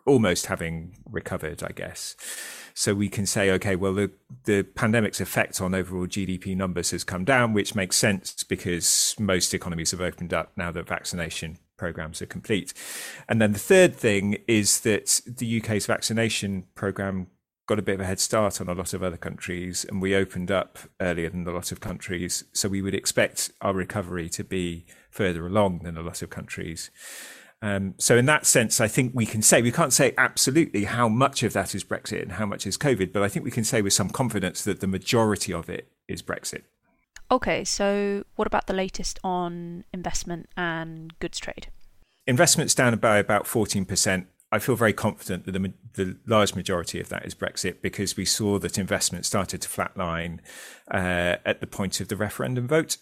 almost 0.04 0.46
having 0.46 0.96
recovered, 1.10 1.62
I 1.62 1.72
guess. 1.72 2.16
So 2.74 2.94
we 2.94 3.08
can 3.08 3.24
say, 3.24 3.50
okay, 3.52 3.74
well, 3.74 3.94
the, 3.94 4.10
the 4.44 4.62
pandemic's 4.62 5.20
effect 5.20 5.60
on 5.60 5.74
overall 5.74 6.06
GDP 6.06 6.54
numbers 6.54 6.90
has 6.90 7.04
come 7.04 7.24
down, 7.24 7.54
which 7.54 7.74
makes 7.74 7.96
sense 7.96 8.44
because 8.44 9.14
most 9.18 9.54
economies 9.54 9.92
have 9.92 10.00
opened 10.00 10.34
up 10.34 10.52
now 10.56 10.70
that 10.72 10.86
vaccination 10.86 11.58
programs 11.76 12.20
are 12.20 12.26
complete. 12.26 12.74
And 13.28 13.40
then 13.40 13.52
the 13.52 13.58
third 13.58 13.94
thing 13.96 14.38
is 14.46 14.80
that 14.80 15.20
the 15.26 15.60
UK's 15.60 15.86
vaccination 15.86 16.64
program 16.74 17.28
got 17.66 17.78
a 17.78 17.82
bit 17.82 17.96
of 17.96 18.00
a 18.00 18.04
head 18.04 18.20
start 18.20 18.60
on 18.60 18.68
a 18.68 18.74
lot 18.74 18.94
of 18.94 19.02
other 19.02 19.16
countries 19.16 19.84
and 19.88 20.00
we 20.00 20.14
opened 20.14 20.50
up 20.50 20.78
earlier 21.00 21.28
than 21.28 21.46
a 21.46 21.50
lot 21.50 21.72
of 21.72 21.80
countries. 21.80 22.44
So 22.52 22.68
we 22.68 22.80
would 22.80 22.94
expect 22.94 23.50
our 23.60 23.74
recovery 23.74 24.28
to 24.30 24.44
be 24.44 24.86
further 25.10 25.46
along 25.46 25.80
than 25.80 25.96
a 25.96 26.02
lot 26.02 26.22
of 26.22 26.30
countries. 26.30 26.90
Um, 27.62 27.94
so 27.98 28.16
in 28.16 28.26
that 28.26 28.44
sense, 28.46 28.80
I 28.80 28.88
think 28.88 29.12
we 29.14 29.26
can 29.26 29.42
say 29.42 29.62
we 29.62 29.72
can't 29.72 29.92
say 29.92 30.14
absolutely 30.18 30.84
how 30.84 31.08
much 31.08 31.42
of 31.42 31.52
that 31.54 31.74
is 31.74 31.84
Brexit 31.84 32.22
and 32.22 32.32
how 32.32 32.46
much 32.46 32.66
is 32.66 32.76
COVID, 32.76 33.12
but 33.12 33.22
I 33.22 33.28
think 33.28 33.44
we 33.44 33.50
can 33.50 33.64
say 33.64 33.80
with 33.82 33.94
some 33.94 34.10
confidence 34.10 34.62
that 34.64 34.80
the 34.80 34.86
majority 34.86 35.52
of 35.52 35.70
it 35.70 35.88
is 36.06 36.22
Brexit. 36.22 36.62
Okay, 37.30 37.64
so 37.64 38.24
what 38.36 38.46
about 38.46 38.66
the 38.66 38.74
latest 38.74 39.18
on 39.24 39.84
investment 39.92 40.48
and 40.56 41.18
goods 41.18 41.38
trade? 41.38 41.68
investment's 42.26 42.74
down 42.74 42.96
by 42.98 43.18
about 43.18 43.44
14%. 43.44 44.26
I 44.52 44.58
feel 44.58 44.76
very 44.76 44.92
confident 44.92 45.44
that 45.44 45.52
the, 45.52 45.72
the, 45.94 46.18
large 46.26 46.54
majority 46.54 47.00
of 47.00 47.08
that 47.08 47.26
is 47.26 47.34
Brexit 47.34 47.82
because 47.82 48.16
we 48.16 48.24
saw 48.24 48.58
that 48.60 48.78
investment 48.78 49.26
started 49.26 49.60
to 49.62 49.68
flatline 49.68 50.38
uh, 50.90 51.36
at 51.44 51.60
the 51.60 51.66
point 51.66 52.00
of 52.00 52.08
the 52.08 52.16
referendum 52.16 52.68
vote. 52.68 52.96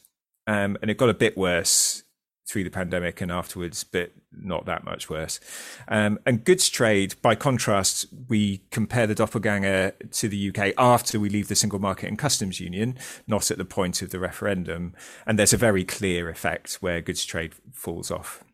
Um, 0.46 0.76
and 0.80 0.90
it 0.90 0.96
got 0.96 1.10
a 1.10 1.14
bit 1.14 1.36
worse 1.36 2.02
through 2.46 2.64
the 2.64 2.70
pandemic 2.70 3.20
and 3.20 3.32
afterwards, 3.32 3.84
but 3.84 4.12
not 4.30 4.66
that 4.66 4.84
much 4.84 5.08
worse. 5.08 5.40
Um, 5.88 6.18
and 6.26 6.44
goods 6.44 6.68
trade, 6.68 7.14
by 7.22 7.34
contrast, 7.34 8.06
we 8.28 8.62
compare 8.70 9.06
the 9.06 9.14
doppelganger 9.14 9.92
to 10.12 10.28
the 10.28 10.50
UK 10.50 10.74
after 10.76 11.18
we 11.18 11.30
leave 11.30 11.48
the 11.48 11.54
single 11.54 11.78
market 11.78 12.08
and 12.08 12.18
customs 12.18 12.60
union, 12.60 12.98
not 13.26 13.50
at 13.50 13.58
the 13.58 13.64
point 13.64 14.02
of 14.02 14.10
the 14.10 14.18
referendum. 14.18 14.94
And 15.26 15.38
there's 15.38 15.54
a 15.54 15.58
very 15.58 15.84
clear 15.84 16.28
effect 16.28 16.74
where 16.74 17.00
goods 17.00 17.24
trade 17.24 17.54
falls 17.72 18.10
off. 18.10 18.44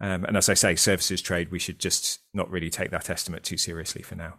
Um, 0.00 0.24
and 0.24 0.36
as 0.36 0.48
I 0.48 0.54
say, 0.54 0.74
services 0.74 1.22
trade, 1.22 1.50
we 1.50 1.58
should 1.58 1.78
just 1.78 2.20
not 2.34 2.50
really 2.50 2.70
take 2.70 2.90
that 2.90 3.08
estimate 3.08 3.44
too 3.44 3.56
seriously 3.56 4.02
for 4.02 4.14
now. 4.14 4.34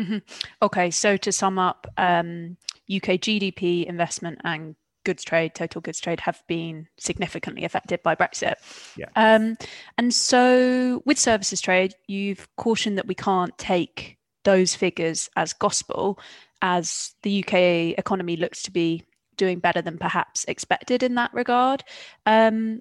Mm-hmm. 0.00 0.18
Okay, 0.62 0.90
so 0.90 1.16
to 1.16 1.32
sum 1.32 1.58
up, 1.58 1.86
um, 1.96 2.56
UK 2.92 3.20
GDP, 3.20 3.84
investment, 3.84 4.40
and 4.44 4.74
goods 5.04 5.24
trade, 5.24 5.54
total 5.54 5.80
goods 5.80 6.00
trade, 6.00 6.20
have 6.20 6.42
been 6.46 6.88
significantly 6.98 7.64
affected 7.64 8.02
by 8.02 8.14
Brexit. 8.14 8.54
Yeah. 8.96 9.06
Um, 9.16 9.56
and 9.98 10.12
so 10.12 11.02
with 11.04 11.18
services 11.18 11.60
trade, 11.60 11.94
you've 12.06 12.48
cautioned 12.56 12.98
that 12.98 13.06
we 13.06 13.14
can't 13.14 13.56
take 13.58 14.18
those 14.44 14.74
figures 14.74 15.30
as 15.36 15.52
gospel, 15.52 16.18
as 16.60 17.14
the 17.22 17.44
UK 17.44 17.98
economy 17.98 18.36
looks 18.36 18.62
to 18.64 18.70
be 18.70 19.04
doing 19.36 19.58
better 19.58 19.82
than 19.82 19.98
perhaps 19.98 20.44
expected 20.46 21.02
in 21.02 21.14
that 21.14 21.32
regard. 21.32 21.82
Um, 22.26 22.80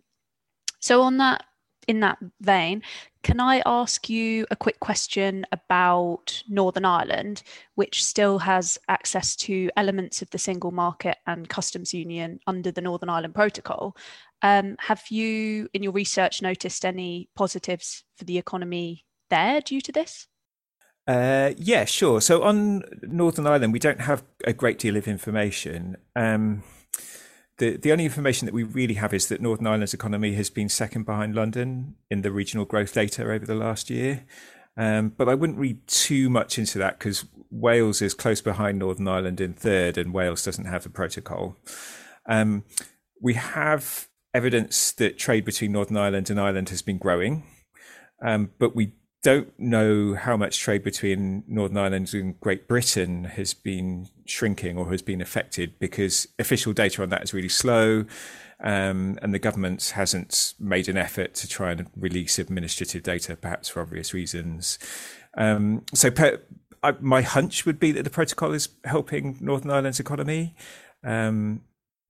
so 0.80 1.02
on 1.02 1.18
that 1.18 1.44
in 1.92 2.00
that 2.00 2.18
vein, 2.40 2.82
can 3.22 3.42
I 3.42 3.62
ask 3.66 4.10
you 4.10 4.48
a 4.50 4.56
quick 4.56 4.80
question 4.80 5.46
about 5.52 6.42
Northern 6.48 6.86
Ireland, 6.86 7.44
which 7.76 8.04
still 8.04 8.40
has 8.40 8.80
access 8.88 9.36
to 9.48 9.70
elements 9.76 10.22
of 10.22 10.30
the 10.30 10.40
single 10.40 10.72
market 10.72 11.18
and 11.28 11.50
customs 11.50 11.94
union 11.94 12.40
under 12.48 12.72
the 12.72 12.80
Northern 12.80 13.10
Ireland 13.10 13.36
Protocol? 13.36 13.98
Um, 14.42 14.78
have 14.80 15.04
you, 15.10 15.68
in 15.74 15.84
your 15.84 15.92
research, 15.92 16.42
noticed 16.42 16.86
any 16.86 17.30
positives 17.36 18.06
for 18.16 18.24
the 18.24 18.38
economy 18.38 19.06
there 19.30 19.60
due 19.60 19.82
to 19.82 19.92
this? 19.92 20.28
Uh, 21.08 21.52
yeah, 21.58 21.84
sure. 21.84 22.22
So 22.22 22.44
on 22.44 22.84
Northern 23.04 23.46
Ireland, 23.48 23.74
we 23.74 23.80
don't 23.80 24.02
have 24.02 24.24
a 24.46 24.54
great 24.54 24.80
deal 24.80 24.96
of 24.96 25.10
information. 25.10 25.98
Um, 26.16 26.64
the, 27.58 27.78
the 27.78 27.92
only 27.92 28.06
information 28.06 28.46
that 28.46 28.54
we 28.54 28.64
really 28.64 28.96
have 28.96 29.14
is 29.14 29.28
that 29.28 29.42
Northern 29.42 29.68
Ireland's 29.68 29.94
economy 29.94 30.34
has 30.34 30.50
been 30.50 30.70
second 30.70 31.06
behind 31.06 31.36
London 31.36 31.96
in 32.10 32.22
the 32.22 32.32
regional 32.32 32.66
growth 32.66 32.94
data 32.94 33.24
over 33.24 33.46
the 33.46 33.56
last 33.56 33.90
year. 33.90 34.26
Um, 34.78 35.10
but 35.10 35.28
I 35.28 35.36
wouldn't 35.36 35.60
read 35.60 35.86
too 35.88 36.30
much 36.30 36.58
into 36.58 36.78
that 36.80 36.98
because 36.98 37.26
Wales 37.50 38.02
is 38.02 38.14
close 38.14 38.42
behind 38.42 38.80
Northern 38.80 39.08
Ireland 39.08 39.42
in 39.42 39.54
third, 39.54 39.98
and 39.98 40.14
Wales 40.14 40.44
doesn't 40.44 40.66
have 40.66 40.84
the 40.84 40.90
protocol. 40.90 41.58
Um, 42.28 42.64
we 43.22 43.34
have 43.34 44.08
evidence 44.34 44.94
that 44.94 45.18
trade 45.18 45.44
between 45.44 45.74
Northern 45.74 45.98
Ireland 45.98 46.30
and 46.30 46.40
Ireland 46.40 46.70
has 46.70 46.82
been 46.82 46.98
growing, 46.98 47.44
um, 48.26 48.52
but 48.58 48.76
we 48.76 48.94
don't 49.22 49.58
know 49.60 50.16
how 50.16 50.36
much 50.36 50.60
trade 50.60 50.84
between 50.84 51.44
Northern 51.48 51.78
Ireland 51.78 52.14
and 52.14 52.40
Great 52.40 52.68
Britain 52.68 53.26
has 53.26 53.54
been 53.54 54.10
shrinking 54.26 54.78
or 54.78 54.90
has 54.90 55.02
been 55.02 55.22
affected 55.22 55.78
because 55.80 56.28
official 56.40 56.74
data 56.74 57.04
on 57.04 57.10
that 57.10 57.24
is 57.24 57.34
really 57.34 57.50
slow. 57.50 58.06
Um, 58.64 59.18
and 59.22 59.34
the 59.34 59.40
government 59.40 59.94
hasn't 59.96 60.54
made 60.60 60.88
an 60.88 60.98
effort 60.98 61.34
to 61.36 61.48
try 61.48 61.72
and 61.72 61.90
release 61.96 62.38
administrative 62.38 63.02
data, 63.02 63.36
perhaps 63.36 63.70
for 63.70 63.82
obvious 63.82 64.14
reasons. 64.14 64.78
Um, 65.36 65.84
so, 65.96 66.12
per, 66.12 66.42
I, 66.84 66.94
my 67.00 67.24
hunch 67.24 67.66
would 67.66 67.80
be 67.80 67.92
that 67.92 68.04
the 68.04 68.12
protocol 68.12 68.54
is 68.54 68.70
helping 68.84 69.38
Northern 69.40 69.72
Ireland's 69.72 70.00
economy. 70.00 70.56
Um, 71.04 71.62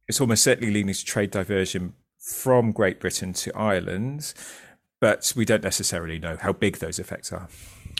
it's 0.09 0.19
almost 0.19 0.43
certainly 0.43 0.73
leading 0.73 0.93
to 0.93 1.05
trade 1.05 1.31
diversion 1.31 1.93
from 2.19 2.73
Great 2.73 2.99
Britain 2.99 3.31
to 3.33 3.55
Ireland 3.57 4.33
but 5.01 5.33
we 5.35 5.43
don't 5.43 5.63
necessarily 5.63 6.19
know 6.19 6.37
how 6.39 6.53
big 6.53 6.77
those 6.77 6.99
effects 6.99 7.33
are. 7.33 7.49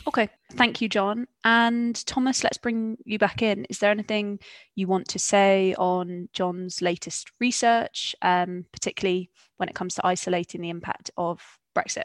Okay, 0.06 0.28
thank 0.52 0.80
you, 0.80 0.88
John. 0.88 1.26
And 1.44 1.94
Thomas, 2.06 2.42
let's 2.42 2.58
bring 2.58 2.96
you 3.04 3.18
back 3.18 3.42
in. 3.42 3.66
Is 3.66 3.80
there 3.80 3.90
anything 3.90 4.38
you 4.74 4.86
want 4.86 5.08
to 5.08 5.18
say 5.18 5.74
on 5.78 6.28
John's 6.32 6.80
latest 6.80 7.30
research, 7.40 8.14
um, 8.22 8.64
particularly 8.72 9.30
when 9.58 9.68
it 9.68 9.74
comes 9.74 9.94
to 9.96 10.06
isolating 10.06 10.62
the 10.62 10.70
impact 10.70 11.10
of 11.16 11.40
Brexit? 11.76 12.04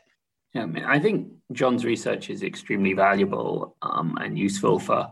Yeah, 0.54 0.64
I, 0.64 0.66
mean, 0.66 0.84
I 0.84 1.00
think 1.00 1.30
John's 1.52 1.86
research 1.86 2.30
is 2.30 2.44
extremely 2.44 2.94
valuable 2.94 3.78
um, 3.82 4.18
and 4.20 4.38
useful 4.38 4.80
for 4.80 5.12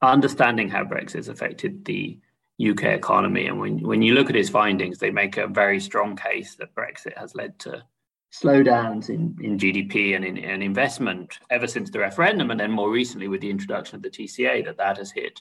understanding 0.00 0.68
how 0.68 0.84
Brexit 0.84 1.16
has 1.16 1.28
affected 1.28 1.84
the 1.84 2.18
UK 2.64 2.84
economy. 2.84 3.46
And 3.46 3.58
when, 3.58 3.80
when 3.80 4.02
you 4.02 4.14
look 4.14 4.28
at 4.28 4.36
his 4.36 4.50
findings, 4.50 4.98
they 4.98 5.10
make 5.10 5.36
a 5.36 5.48
very 5.48 5.80
strong 5.80 6.16
case 6.16 6.56
that 6.56 6.74
Brexit 6.74 7.16
has 7.16 7.34
led 7.34 7.58
to 7.60 7.84
slowdowns 8.32 9.08
in, 9.08 9.36
in 9.40 9.58
GDP 9.58 10.14
and 10.14 10.24
in, 10.24 10.36
in 10.36 10.62
investment 10.62 11.38
ever 11.50 11.66
since 11.66 11.90
the 11.90 11.98
referendum, 11.98 12.50
and 12.50 12.60
then 12.60 12.70
more 12.70 12.90
recently 12.90 13.28
with 13.28 13.40
the 13.40 13.50
introduction 13.50 13.96
of 13.96 14.02
the 14.02 14.10
TCA, 14.10 14.64
that 14.64 14.76
that 14.76 14.98
has 14.98 15.10
hit 15.10 15.40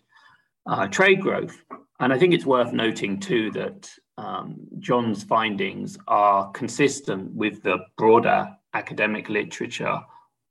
uh, 0.67 0.87
trade 0.87 1.21
growth. 1.21 1.63
And 1.99 2.13
I 2.13 2.17
think 2.17 2.33
it's 2.33 2.45
worth 2.45 2.73
noting 2.73 3.19
too 3.19 3.51
that 3.51 3.89
um, 4.17 4.55
John's 4.79 5.23
findings 5.23 5.97
are 6.07 6.49
consistent 6.51 7.33
with 7.33 7.63
the 7.63 7.79
broader 7.97 8.49
academic 8.73 9.29
literature 9.29 9.99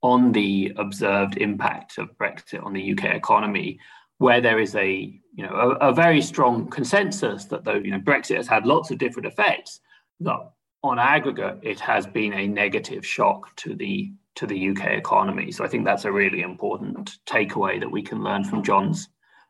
on 0.02 0.32
the 0.32 0.72
observed 0.76 1.36
impact 1.38 1.98
of 1.98 2.16
Brexit 2.18 2.64
on 2.64 2.72
the 2.72 2.92
UK 2.92 3.16
economy, 3.16 3.78
where 4.18 4.40
there 4.40 4.60
is 4.60 4.74
a 4.76 4.90
you 5.34 5.46
know 5.46 5.54
a, 5.80 5.88
a 5.88 5.94
very 5.94 6.20
strong 6.20 6.68
consensus 6.68 7.46
that 7.46 7.64
though 7.64 7.74
you 7.74 7.90
know 7.90 7.98
Brexit 7.98 8.36
has 8.36 8.46
had 8.46 8.66
lots 8.66 8.90
of 8.90 8.98
different 8.98 9.26
effects, 9.26 9.80
that 10.20 10.50
on 10.86 10.98
aggregate, 10.98 11.58
it 11.62 11.80
has 11.80 12.06
been 12.06 12.32
a 12.32 12.46
negative 12.46 13.06
shock 13.06 13.54
to 13.56 13.74
the 13.74 14.12
to 14.36 14.46
the 14.46 14.70
UK 14.70 14.92
economy. 14.92 15.50
So 15.50 15.64
I 15.64 15.68
think 15.68 15.84
that's 15.84 16.04
a 16.04 16.12
really 16.12 16.42
important 16.42 17.18
takeaway 17.26 17.80
that 17.80 17.90
we 17.90 18.02
can 18.02 18.22
learn 18.22 18.44
from 18.44 18.62
John's 18.62 19.08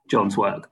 John's 0.09 0.37
work. 0.37 0.71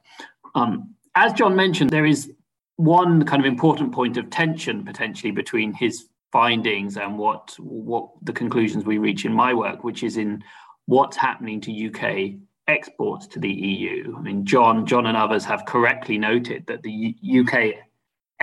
Um, 0.54 0.94
as 1.14 1.32
John 1.32 1.56
mentioned, 1.56 1.90
there 1.90 2.06
is 2.06 2.32
one 2.76 3.24
kind 3.24 3.40
of 3.40 3.46
important 3.46 3.92
point 3.92 4.16
of 4.16 4.30
tension 4.30 4.84
potentially 4.84 5.30
between 5.30 5.72
his 5.72 6.08
findings 6.32 6.96
and 6.96 7.18
what 7.18 7.54
what 7.58 8.08
the 8.22 8.32
conclusions 8.32 8.84
we 8.84 8.98
reach 8.98 9.24
in 9.24 9.32
my 9.32 9.54
work, 9.54 9.84
which 9.84 10.02
is 10.02 10.16
in 10.16 10.42
what's 10.86 11.16
happening 11.16 11.60
to 11.60 11.88
UK 11.88 12.34
exports 12.66 13.26
to 13.28 13.38
the 13.38 13.52
EU. 13.52 14.14
I 14.16 14.20
mean, 14.20 14.44
John, 14.44 14.86
John 14.86 15.06
and 15.06 15.16
others 15.16 15.44
have 15.44 15.66
correctly 15.66 16.18
noted 16.18 16.66
that 16.66 16.82
the 16.82 17.14
U- 17.22 17.42
UK 17.42 17.74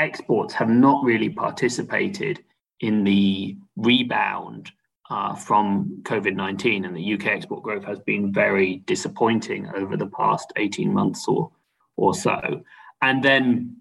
exports 0.02 0.54
have 0.54 0.70
not 0.70 1.04
really 1.04 1.30
participated 1.30 2.44
in 2.80 3.04
the 3.04 3.56
rebound 3.76 4.72
uh, 5.10 5.36
from 5.36 6.00
COVID 6.04 6.36
19, 6.36 6.86
and 6.86 6.96
the 6.96 7.14
UK 7.14 7.28
export 7.28 7.64
growth 7.64 7.84
has 7.84 8.00
been 8.00 8.32
very 8.32 8.78
disappointing 8.86 9.70
over 9.76 9.98
the 9.98 10.08
past 10.08 10.54
18 10.56 10.92
months 10.94 11.28
or, 11.28 11.52
or 11.98 12.14
so. 12.14 12.62
And 13.02 13.24
then, 13.24 13.76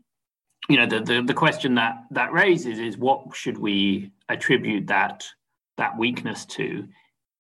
you 0.69 0.77
know, 0.77 0.87
the, 0.87 1.01
the, 1.01 1.23
the 1.23 1.35
question 1.35 1.75
that 1.77 2.05
that 2.11 2.33
raises 2.33 2.79
is 2.79 2.99
what 2.99 3.35
should 3.35 3.59
we 3.59 4.11
attribute 4.29 4.89
that, 4.89 5.25
that 5.77 5.97
weakness 5.97 6.45
to? 6.47 6.89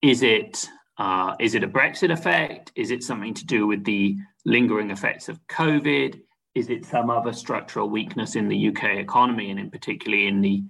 Is 0.02 0.22
it 0.22 0.68
uh, 0.98 1.34
is 1.40 1.54
it 1.54 1.64
a 1.64 1.68
Brexit 1.68 2.12
effect? 2.12 2.72
Is 2.76 2.90
it 2.90 3.02
something 3.02 3.34
to 3.34 3.46
do 3.46 3.66
with 3.66 3.84
the 3.84 4.16
lingering 4.44 4.90
effects 4.90 5.28
of 5.28 5.44
COVID? 5.48 6.20
Is 6.54 6.68
it 6.68 6.84
some 6.84 7.10
other 7.10 7.32
structural 7.32 7.88
weakness 7.88 8.36
in 8.36 8.48
the 8.48 8.68
UK 8.68 8.96
economy 8.96 9.50
and 9.50 9.60
in 9.60 9.70
particularly 9.70 10.26
in 10.26 10.40
the 10.40 10.64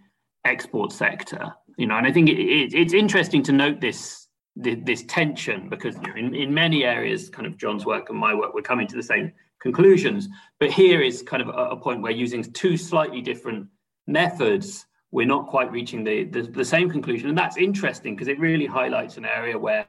export 0.44 0.92
sector? 0.92 1.54
You 1.76 1.86
know, 1.86 1.96
and 1.96 2.06
I 2.06 2.12
think 2.12 2.28
it, 2.28 2.38
it, 2.38 2.74
it's 2.74 2.92
interesting 2.92 3.42
to 3.44 3.52
note 3.52 3.80
this 3.80 4.26
this 4.56 5.04
tension 5.04 5.68
because 5.68 5.96
in, 6.16 6.34
in 6.34 6.52
many 6.52 6.84
areas, 6.84 7.30
kind 7.30 7.46
of 7.46 7.56
John's 7.56 7.86
work 7.86 8.10
and 8.10 8.18
my 8.18 8.34
work, 8.34 8.52
we're 8.52 8.62
coming 8.62 8.86
to 8.88 8.96
the 8.96 9.02
same 9.02 9.32
conclusions. 9.62 10.28
But 10.58 10.70
here 10.70 11.00
is 11.00 11.22
kind 11.22 11.40
of 11.40 11.48
a, 11.48 11.70
a 11.70 11.76
point 11.76 12.02
where 12.02 12.12
using 12.12 12.42
two 12.42 12.76
slightly 12.76 13.22
different 13.22 13.68
methods, 14.06 14.86
we're 15.12 15.26
not 15.26 15.46
quite 15.46 15.70
reaching 15.70 16.04
the, 16.04 16.24
the, 16.24 16.42
the 16.42 16.64
same 16.64 16.90
conclusion. 16.90 17.28
And 17.28 17.38
that's 17.38 17.56
interesting 17.56 18.14
because 18.14 18.28
it 18.28 18.38
really 18.38 18.66
highlights 18.66 19.16
an 19.16 19.24
area 19.24 19.56
where 19.58 19.86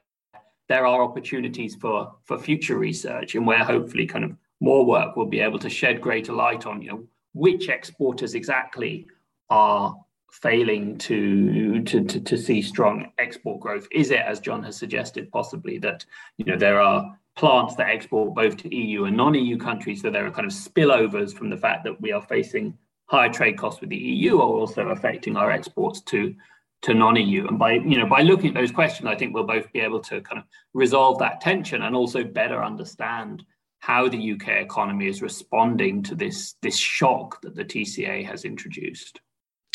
there 0.68 0.86
are 0.86 1.02
opportunities 1.02 1.74
for, 1.74 2.14
for 2.24 2.38
future 2.38 2.78
research 2.78 3.34
and 3.34 3.46
where 3.46 3.64
hopefully 3.64 4.06
kind 4.06 4.24
of 4.24 4.32
more 4.62 4.86
work 4.86 5.16
will 5.16 5.26
be 5.26 5.40
able 5.40 5.58
to 5.58 5.68
shed 5.68 6.00
greater 6.00 6.32
light 6.32 6.66
on 6.66 6.80
you 6.80 6.90
know 6.90 7.04
which 7.34 7.68
exporters 7.68 8.34
exactly 8.34 9.06
are 9.50 9.96
failing 10.30 10.96
to, 10.96 11.82
to, 11.82 12.04
to, 12.04 12.20
to, 12.20 12.38
see 12.38 12.62
strong 12.62 13.12
export 13.18 13.60
growth? 13.60 13.86
Is 13.92 14.10
it, 14.10 14.20
as 14.20 14.40
John 14.40 14.62
has 14.62 14.76
suggested, 14.76 15.30
possibly 15.30 15.78
that 15.78 16.04
you 16.38 16.44
know 16.44 16.56
there 16.56 16.80
are 16.80 17.18
plants 17.36 17.74
that 17.76 17.88
export 17.88 18.34
both 18.34 18.56
to 18.58 18.74
EU 18.74 19.04
and 19.04 19.16
non-EU 19.16 19.56
countries, 19.58 20.00
so 20.00 20.10
there 20.10 20.26
are 20.26 20.30
kind 20.30 20.46
of 20.46 20.52
spillovers 20.52 21.34
from 21.34 21.50
the 21.50 21.56
fact 21.56 21.84
that 21.84 22.00
we 22.00 22.12
are 22.12 22.22
facing 22.22 22.76
higher 23.06 23.30
trade 23.30 23.58
costs 23.58 23.80
with 23.80 23.90
the 23.90 23.96
EU, 23.96 24.38
are 24.38 24.42
also 24.42 24.88
affecting 24.88 25.36
our 25.36 25.50
exports 25.50 26.00
to 26.02 26.34
to 26.82 26.94
non-EU. 26.94 27.46
And 27.46 27.58
by 27.58 27.72
you 27.72 27.98
know 27.98 28.06
by 28.06 28.22
looking 28.22 28.48
at 28.48 28.54
those 28.54 28.72
questions, 28.72 29.08
I 29.08 29.16
think 29.16 29.34
we'll 29.34 29.44
both 29.44 29.72
be 29.72 29.80
able 29.80 30.00
to 30.00 30.20
kind 30.22 30.38
of 30.38 30.44
resolve 30.72 31.18
that 31.18 31.40
tension 31.40 31.82
and 31.82 31.94
also 31.94 32.24
better 32.24 32.62
understand 32.64 33.44
how 33.82 34.08
the 34.08 34.32
UK 34.32 34.48
economy 34.62 35.08
is 35.08 35.22
responding 35.22 36.04
to 36.04 36.14
this 36.14 36.54
this 36.62 36.78
shock 36.78 37.42
that 37.42 37.56
the 37.56 37.64
TCA 37.64 38.24
has 38.24 38.44
introduced. 38.44 39.20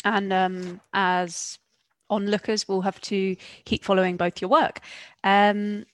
And 0.02 0.32
um, 0.32 0.80
as 0.94 1.58
onlookers, 2.08 2.66
we'll 2.66 2.80
have 2.80 3.00
to 3.02 3.36
keep 3.66 3.84
following 3.84 4.16
both 4.16 4.40
your 4.40 4.48
work. 4.48 4.80
Um, 5.24 5.84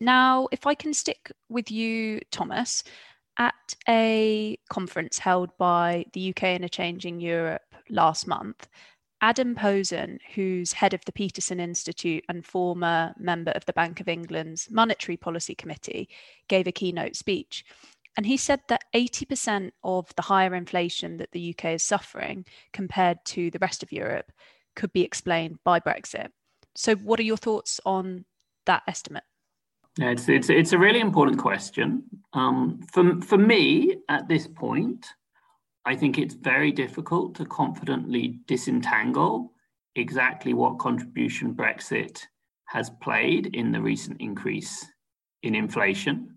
now, 0.00 0.48
if 0.50 0.66
I 0.66 0.74
can 0.74 0.92
stick 0.92 1.30
with 1.48 1.70
you, 1.70 2.20
Thomas, 2.32 2.82
at 3.38 3.74
a 3.88 4.58
conference 4.68 5.18
held 5.18 5.56
by 5.56 6.06
the 6.12 6.30
UK 6.30 6.42
in 6.56 6.64
a 6.64 6.68
Changing 6.68 7.20
Europe 7.20 7.62
last 7.88 8.26
month, 8.26 8.66
Adam 9.22 9.54
Posen, 9.54 10.18
who's 10.34 10.72
head 10.72 10.94
of 10.94 11.04
the 11.04 11.12
Peterson 11.12 11.60
Institute 11.60 12.24
and 12.28 12.44
former 12.44 13.14
member 13.18 13.50
of 13.50 13.66
the 13.66 13.72
Bank 13.72 14.00
of 14.00 14.08
England's 14.08 14.68
Monetary 14.70 15.16
Policy 15.16 15.54
Committee, 15.54 16.08
gave 16.48 16.66
a 16.66 16.72
keynote 16.72 17.16
speech. 17.16 17.64
And 18.16 18.26
he 18.26 18.36
said 18.36 18.60
that 18.68 18.84
80% 18.94 19.72
of 19.84 20.14
the 20.16 20.22
higher 20.22 20.54
inflation 20.54 21.18
that 21.18 21.32
the 21.32 21.54
UK 21.54 21.74
is 21.74 21.82
suffering 21.82 22.44
compared 22.72 23.18
to 23.26 23.50
the 23.50 23.58
rest 23.58 23.82
of 23.82 23.92
Europe 23.92 24.32
could 24.74 24.92
be 24.92 25.02
explained 25.02 25.58
by 25.64 25.80
Brexit. 25.80 26.28
So, 26.74 26.94
what 26.96 27.20
are 27.20 27.24
your 27.24 27.36
thoughts 27.36 27.80
on 27.84 28.24
that 28.66 28.82
estimate? 28.86 29.24
Yeah, 29.98 30.10
it's, 30.10 30.28
it's, 30.28 30.50
it's 30.50 30.72
a 30.72 30.78
really 30.78 31.00
important 31.00 31.38
question. 31.38 32.04
Um, 32.32 32.80
for, 32.92 33.20
for 33.20 33.36
me, 33.36 33.96
at 34.08 34.28
this 34.28 34.46
point, 34.46 35.06
I 35.90 35.96
think 35.96 36.18
it's 36.18 36.34
very 36.34 36.70
difficult 36.70 37.34
to 37.34 37.44
confidently 37.44 38.38
disentangle 38.46 39.52
exactly 39.96 40.54
what 40.54 40.78
contribution 40.78 41.52
Brexit 41.52 42.22
has 42.66 42.90
played 43.02 43.56
in 43.56 43.72
the 43.72 43.80
recent 43.80 44.20
increase 44.20 44.86
in 45.42 45.56
inflation. 45.56 46.36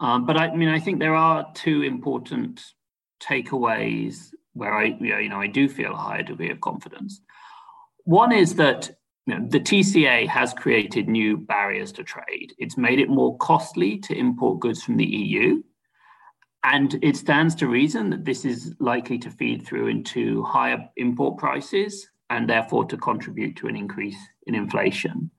Um, 0.00 0.24
but 0.24 0.38
I, 0.38 0.56
mean, 0.56 0.70
I 0.70 0.80
think 0.80 0.98
there 0.98 1.14
are 1.14 1.46
two 1.52 1.82
important 1.82 2.64
takeaways 3.22 4.30
where 4.54 4.72
I, 4.72 4.84
you 4.98 5.28
know, 5.28 5.42
I 5.42 5.46
do 5.46 5.68
feel 5.68 5.92
a 5.92 5.98
higher 6.08 6.22
degree 6.22 6.50
of 6.50 6.62
confidence. 6.62 7.20
One 8.04 8.32
is 8.32 8.54
that 8.54 8.90
you 9.26 9.34
know, 9.34 9.46
the 9.46 9.60
TCA 9.60 10.26
has 10.26 10.54
created 10.54 11.06
new 11.06 11.36
barriers 11.36 11.92
to 11.92 12.02
trade. 12.02 12.54
It's 12.56 12.78
made 12.78 13.00
it 13.00 13.10
more 13.10 13.36
costly 13.36 13.98
to 13.98 14.16
import 14.16 14.60
goods 14.60 14.82
from 14.82 14.96
the 14.96 15.04
EU. 15.04 15.62
And 16.66 16.98
it 17.00 17.16
stands 17.16 17.54
to 17.56 17.68
reason 17.68 18.10
that 18.10 18.24
this 18.24 18.44
is 18.44 18.74
likely 18.80 19.18
to 19.18 19.30
feed 19.30 19.64
through 19.64 19.86
into 19.86 20.42
higher 20.42 20.90
import 20.96 21.38
prices 21.38 22.10
and 22.28 22.50
therefore 22.50 22.84
to 22.86 22.96
contribute 22.96 23.54
to 23.56 23.68
an 23.68 23.76
increase 23.76 24.18
in 24.48 24.56
inflation. 24.56 25.30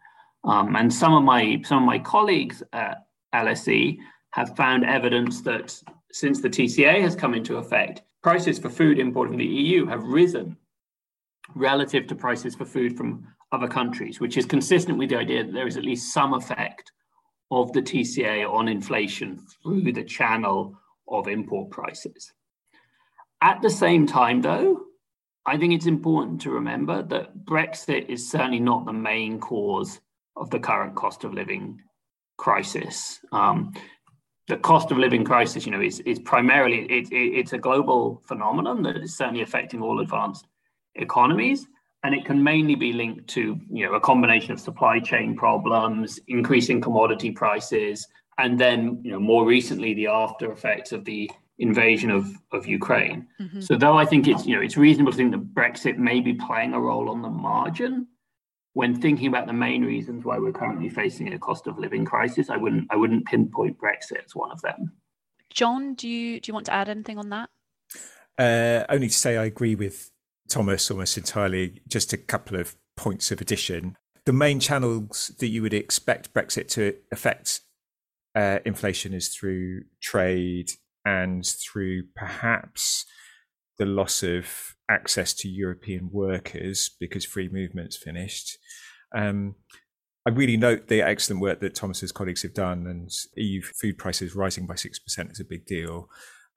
Um, 0.45 0.77
and 0.77 0.91
some 0.91 1.13
of 1.13 1.23
my 1.23 1.61
some 1.65 1.83
of 1.83 1.85
my 1.85 1.99
colleagues 1.99 2.63
at 2.71 3.07
LSE 3.35 3.97
have 4.31 4.55
found 4.55 4.85
evidence 4.85 5.41
that 5.41 5.77
since 6.13 6.39
the 6.39 6.49
TCA 6.49 7.01
has 7.01 7.13
come 7.13 7.33
into 7.33 7.57
effect, 7.57 8.03
prices 8.23 8.57
for 8.57 8.69
food 8.69 8.97
imported 8.97 9.31
from 9.31 9.39
the 9.39 9.45
EU 9.45 9.85
have 9.85 10.05
risen 10.05 10.55
relative 11.55 12.07
to 12.07 12.15
prices 12.15 12.55
for 12.55 12.63
food 12.63 12.95
from 12.95 13.27
other 13.51 13.67
countries, 13.67 14.21
which 14.21 14.37
is 14.37 14.45
consistent 14.45 14.97
with 14.97 15.09
the 15.09 15.17
idea 15.17 15.43
that 15.43 15.51
there 15.51 15.67
is 15.67 15.75
at 15.75 15.83
least 15.83 16.13
some 16.13 16.33
effect 16.33 16.93
of 17.51 17.73
the 17.73 17.81
TCA 17.81 18.49
on 18.49 18.69
inflation 18.69 19.37
through 19.61 19.91
the 19.91 20.03
channel 20.05 20.77
of 21.09 21.27
import 21.27 21.71
prices. 21.71 22.31
At 23.41 23.61
the 23.61 23.69
same 23.69 24.07
time, 24.07 24.41
though, 24.41 24.81
I 25.45 25.57
think 25.57 25.73
it's 25.73 25.85
important 25.85 26.41
to 26.41 26.51
remember 26.51 27.03
that 27.03 27.45
Brexit 27.45 28.09
is 28.09 28.29
certainly 28.29 28.59
not 28.59 28.85
the 28.85 28.93
main 28.93 29.39
cause 29.39 30.01
of 30.35 30.49
the 30.49 30.59
current 30.59 30.95
cost 30.95 31.23
of 31.23 31.33
living 31.33 31.81
crisis. 32.37 33.19
Um, 33.31 33.73
the 34.47 34.57
cost 34.57 34.91
of 34.91 34.97
living 34.97 35.23
crisis, 35.23 35.65
you 35.65 35.71
know, 35.71 35.81
is, 35.81 35.99
is 36.01 36.19
primarily 36.19 36.85
it, 36.85 37.11
it, 37.11 37.15
it's 37.15 37.53
a 37.53 37.57
global 37.57 38.21
phenomenon 38.25 38.81
that 38.83 38.97
is 38.97 39.17
certainly 39.17 39.41
affecting 39.41 39.81
all 39.81 39.99
advanced 39.99 40.47
economies, 40.95 41.67
and 42.03 42.15
it 42.15 42.25
can 42.25 42.41
mainly 42.41 42.75
be 42.75 42.93
linked 42.93 43.27
to 43.27 43.59
you 43.69 43.85
know 43.85 43.93
a 43.93 43.99
combination 43.99 44.51
of 44.51 44.59
supply 44.59 44.99
chain 44.99 45.35
problems, 45.35 46.19
increasing 46.27 46.79
commodity 46.79 47.31
prices, 47.31 48.07
and 48.37 48.59
then 48.59 48.99
you 49.03 49.11
know 49.11 49.19
more 49.19 49.45
recently 49.45 49.93
the 49.93 50.07
after 50.07 50.51
effects 50.51 50.91
of 50.91 51.05
the 51.05 51.29
invasion 51.59 52.11
of, 52.11 52.31
of 52.51 52.67
Ukraine. 52.67 53.27
Mm-hmm. 53.41 53.61
So 53.61 53.75
though 53.75 53.97
I 53.97 54.05
think 54.05 54.27
it's 54.27 54.45
you 54.45 54.55
know 54.55 54.61
it's 54.61 54.77
reasonable 54.77 55.11
to 55.11 55.17
think 55.17 55.31
that 55.31 55.53
Brexit 55.53 55.97
may 55.97 56.19
be 56.19 56.33
playing 56.33 56.73
a 56.73 56.79
role 56.79 57.09
on 57.09 57.21
the 57.21 57.29
margin, 57.29 58.07
when 58.73 58.99
thinking 58.99 59.27
about 59.27 59.47
the 59.47 59.53
main 59.53 59.83
reasons 59.83 60.23
why 60.23 60.37
we're 60.37 60.51
currently 60.51 60.89
facing 60.89 61.33
a 61.33 61.39
cost 61.39 61.65
of 61.67 61.79
living 61.79 62.05
crisis, 62.05 62.49
I 62.49 62.57
wouldn't 62.57 62.87
I 62.91 62.95
wouldn't 62.95 63.25
pinpoint 63.25 63.77
Brexit 63.79 64.23
as 64.25 64.35
one 64.35 64.51
of 64.51 64.61
them. 64.61 64.91
John, 65.49 65.95
do 65.95 66.07
you 66.07 66.39
do 66.39 66.49
you 66.49 66.53
want 66.53 66.67
to 66.67 66.73
add 66.73 66.89
anything 66.89 67.17
on 67.17 67.29
that? 67.29 67.49
Uh, 68.37 68.85
only 68.89 69.07
to 69.07 69.13
say 69.13 69.35
I 69.35 69.45
agree 69.45 69.73
with 69.73 70.11
Thomas 70.47 70.91
almost 70.91 71.17
entirely. 71.17 71.81
Just 71.87 72.13
a 72.13 72.17
couple 72.17 72.59
of 72.59 72.75
points 72.95 73.31
of 73.31 73.41
addition. 73.41 73.97
The 74.25 74.33
main 74.33 74.59
channels 74.59 75.31
that 75.39 75.47
you 75.47 75.61
would 75.61 75.73
expect 75.73 76.33
Brexit 76.33 76.67
to 76.69 76.95
affect 77.11 77.61
uh, 78.37 78.59
inflation 78.65 79.15
is 79.15 79.29
through 79.29 79.81
trade 79.99 80.69
and 81.03 81.43
through 81.43 82.03
perhaps 82.15 83.05
the 83.79 83.85
loss 83.85 84.21
of 84.21 84.75
access 84.89 85.33
to 85.33 85.49
European 85.49 86.09
workers 86.11 86.91
because 86.99 87.25
free 87.25 87.49
movement's 87.49 87.97
finished. 87.97 88.59
Um, 89.15 89.55
I 90.23 90.29
really 90.29 90.57
note 90.57 90.87
the 90.87 91.01
excellent 91.01 91.41
work 91.41 91.61
that 91.61 91.73
Thomas's 91.73 92.11
colleagues 92.11 92.43
have 92.43 92.53
done, 92.53 92.85
and 92.85 93.09
EU 93.37 93.61
food 93.61 93.97
prices 93.97 94.35
rising 94.35 94.67
by 94.67 94.75
6% 94.75 95.31
is 95.31 95.39
a 95.39 95.45
big 95.45 95.65
deal. 95.65 96.07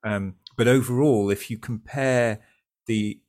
Um, 0.05 0.35
but 0.59 0.69
overall, 0.69 1.31
if 1.31 1.51
you 1.51 1.57
compare 1.57 2.41
the 2.87 3.21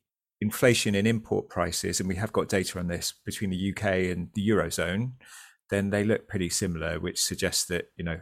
inflation 0.42 0.94
in 0.94 1.06
import 1.06 1.48
prices, 1.48 2.00
and 2.00 2.08
we 2.08 2.16
have 2.16 2.32
got 2.32 2.48
data 2.48 2.78
on 2.78 2.88
this 2.88 3.14
between 3.24 3.50
the 3.50 3.72
UK 3.72 3.84
and 4.10 4.28
the 4.34 4.46
Eurozone, 4.48 5.12
then 5.70 5.90
they 5.90 6.04
look 6.04 6.28
pretty 6.28 6.50
similar, 6.50 7.00
which 7.00 7.22
suggests 7.22 7.64
that, 7.66 7.92
you 7.96 8.04
know, 8.04 8.18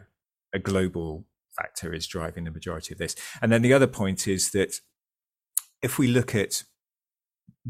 a 0.53 0.59
global 0.59 1.25
factor 1.57 1.93
is 1.93 2.07
driving 2.07 2.45
the 2.45 2.51
majority 2.51 2.93
of 2.93 2.97
this. 2.97 3.15
And 3.41 3.51
then 3.51 3.61
the 3.61 3.73
other 3.73 3.87
point 3.87 4.27
is 4.27 4.51
that 4.51 4.75
if 5.81 5.97
we 5.97 6.07
look 6.07 6.35
at 6.35 6.63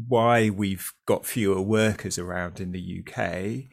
why 0.08 0.50
we've 0.50 0.92
got 1.06 1.26
fewer 1.26 1.60
workers 1.60 2.18
around 2.18 2.60
in 2.60 2.72
the 2.72 3.02
UK, 3.02 3.70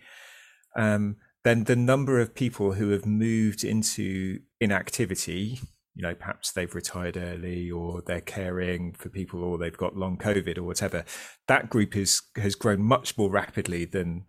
um, 0.76 1.18
then 1.44 1.64
the 1.66 1.76
number 1.76 2.20
of 2.20 2.36
people 2.36 2.74
who 2.74 2.90
have 2.90 3.06
moved 3.06 3.64
into 3.64 4.40
inactivity, 4.60 5.60
you 5.96 6.04
know, 6.04 6.14
perhaps 6.14 6.52
they've 6.52 6.76
retired 6.76 7.18
early 7.18 7.72
or 7.72 8.02
they're 8.06 8.22
caring 8.22 8.94
for 8.94 9.10
people 9.10 9.44
or 9.44 9.58
they've 9.58 9.76
got 9.78 9.96
long 9.96 10.18
COVID 10.18 10.58
or 10.58 10.64
whatever, 10.64 11.06
that 11.48 11.70
group 11.70 11.96
is 11.96 12.22
has 12.36 12.56
grown 12.56 12.82
much 12.82 13.18
more 13.18 13.30
rapidly 13.30 13.86
than 13.86 14.26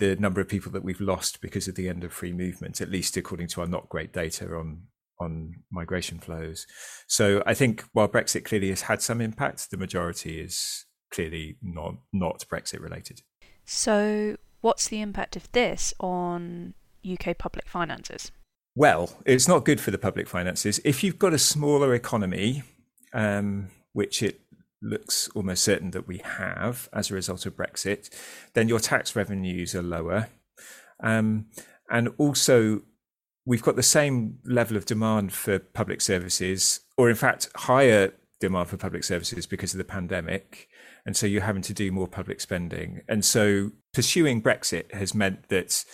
the 0.00 0.16
number 0.16 0.40
of 0.40 0.48
people 0.48 0.72
that 0.72 0.82
we've 0.82 1.00
lost 1.00 1.40
because 1.40 1.68
of 1.68 1.76
the 1.76 1.88
end 1.88 2.02
of 2.02 2.12
free 2.12 2.32
movement, 2.32 2.80
at 2.80 2.90
least 2.90 3.16
according 3.16 3.46
to 3.48 3.60
our 3.60 3.66
not 3.66 3.88
great 3.88 4.12
data 4.12 4.46
on 4.56 4.82
on 5.20 5.54
migration 5.70 6.18
flows. 6.18 6.66
So 7.06 7.42
I 7.44 7.52
think 7.52 7.84
while 7.92 8.08
Brexit 8.08 8.44
clearly 8.44 8.70
has 8.70 8.82
had 8.82 9.02
some 9.02 9.20
impact, 9.20 9.70
the 9.70 9.76
majority 9.76 10.40
is 10.40 10.86
clearly 11.12 11.58
not 11.62 11.96
not 12.12 12.44
Brexit 12.50 12.80
related. 12.80 13.20
So 13.66 14.36
what's 14.62 14.88
the 14.88 15.00
impact 15.00 15.36
of 15.36 15.52
this 15.52 15.94
on 16.00 16.74
UK 17.08 17.36
public 17.36 17.68
finances? 17.68 18.32
Well, 18.74 19.10
it's 19.26 19.46
not 19.46 19.64
good 19.64 19.80
for 19.80 19.90
the 19.90 19.98
public 19.98 20.26
finances. 20.26 20.80
If 20.84 21.04
you've 21.04 21.18
got 21.18 21.34
a 21.34 21.38
smaller 21.38 21.94
economy, 21.94 22.62
um, 23.12 23.68
which 23.92 24.22
it 24.22 24.40
looks 24.82 25.28
almost 25.34 25.62
certain 25.62 25.90
that 25.92 26.08
we 26.08 26.18
have 26.18 26.88
as 26.92 27.10
a 27.10 27.14
result 27.14 27.46
of 27.46 27.56
Brexit, 27.56 28.08
then 28.54 28.68
your 28.68 28.80
tax 28.80 29.14
revenues 29.14 29.74
are 29.74 29.82
lower. 29.82 30.28
Um, 31.02 31.46
and 31.90 32.10
also, 32.18 32.82
we've 33.44 33.62
got 33.62 33.76
the 33.76 33.82
same 33.82 34.38
level 34.44 34.76
of 34.76 34.86
demand 34.86 35.32
for 35.32 35.58
public 35.58 36.00
services, 36.00 36.80
or 36.96 37.10
in 37.10 37.16
fact, 37.16 37.48
higher 37.56 38.12
demand 38.38 38.68
for 38.68 38.76
public 38.76 39.04
services 39.04 39.46
because 39.46 39.74
of 39.74 39.78
the 39.78 39.84
pandemic. 39.84 40.68
And 41.06 41.16
so 41.16 41.26
you're 41.26 41.42
having 41.42 41.62
to 41.62 41.74
do 41.74 41.92
more 41.92 42.08
public 42.08 42.40
spending. 42.40 43.02
And 43.08 43.24
so 43.24 43.72
pursuing 43.92 44.42
Brexit 44.42 44.92
has 44.94 45.14
meant 45.14 45.48
that 45.48 45.84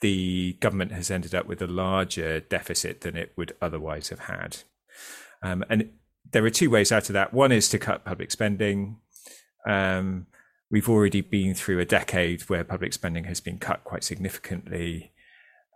the 0.00 0.54
government 0.60 0.92
has 0.92 1.10
ended 1.10 1.34
up 1.34 1.46
with 1.46 1.60
a 1.60 1.66
larger 1.66 2.40
deficit 2.40 3.00
than 3.00 3.16
it 3.16 3.32
would 3.36 3.54
otherwise 3.60 4.08
have 4.08 4.20
had. 4.20 4.58
Um, 5.42 5.64
and 5.68 5.90
there 6.32 6.44
are 6.44 6.50
two 6.50 6.70
ways 6.70 6.92
out 6.92 7.08
of 7.08 7.14
that. 7.14 7.32
One 7.32 7.52
is 7.52 7.68
to 7.70 7.78
cut 7.78 8.04
public 8.04 8.30
spending. 8.30 8.98
Um, 9.68 10.26
we've 10.70 10.88
already 10.88 11.20
been 11.20 11.54
through 11.54 11.80
a 11.80 11.84
decade 11.84 12.42
where 12.42 12.64
public 12.64 12.92
spending 12.92 13.24
has 13.24 13.40
been 13.40 13.58
cut 13.58 13.84
quite 13.84 14.04
significantly. 14.04 15.12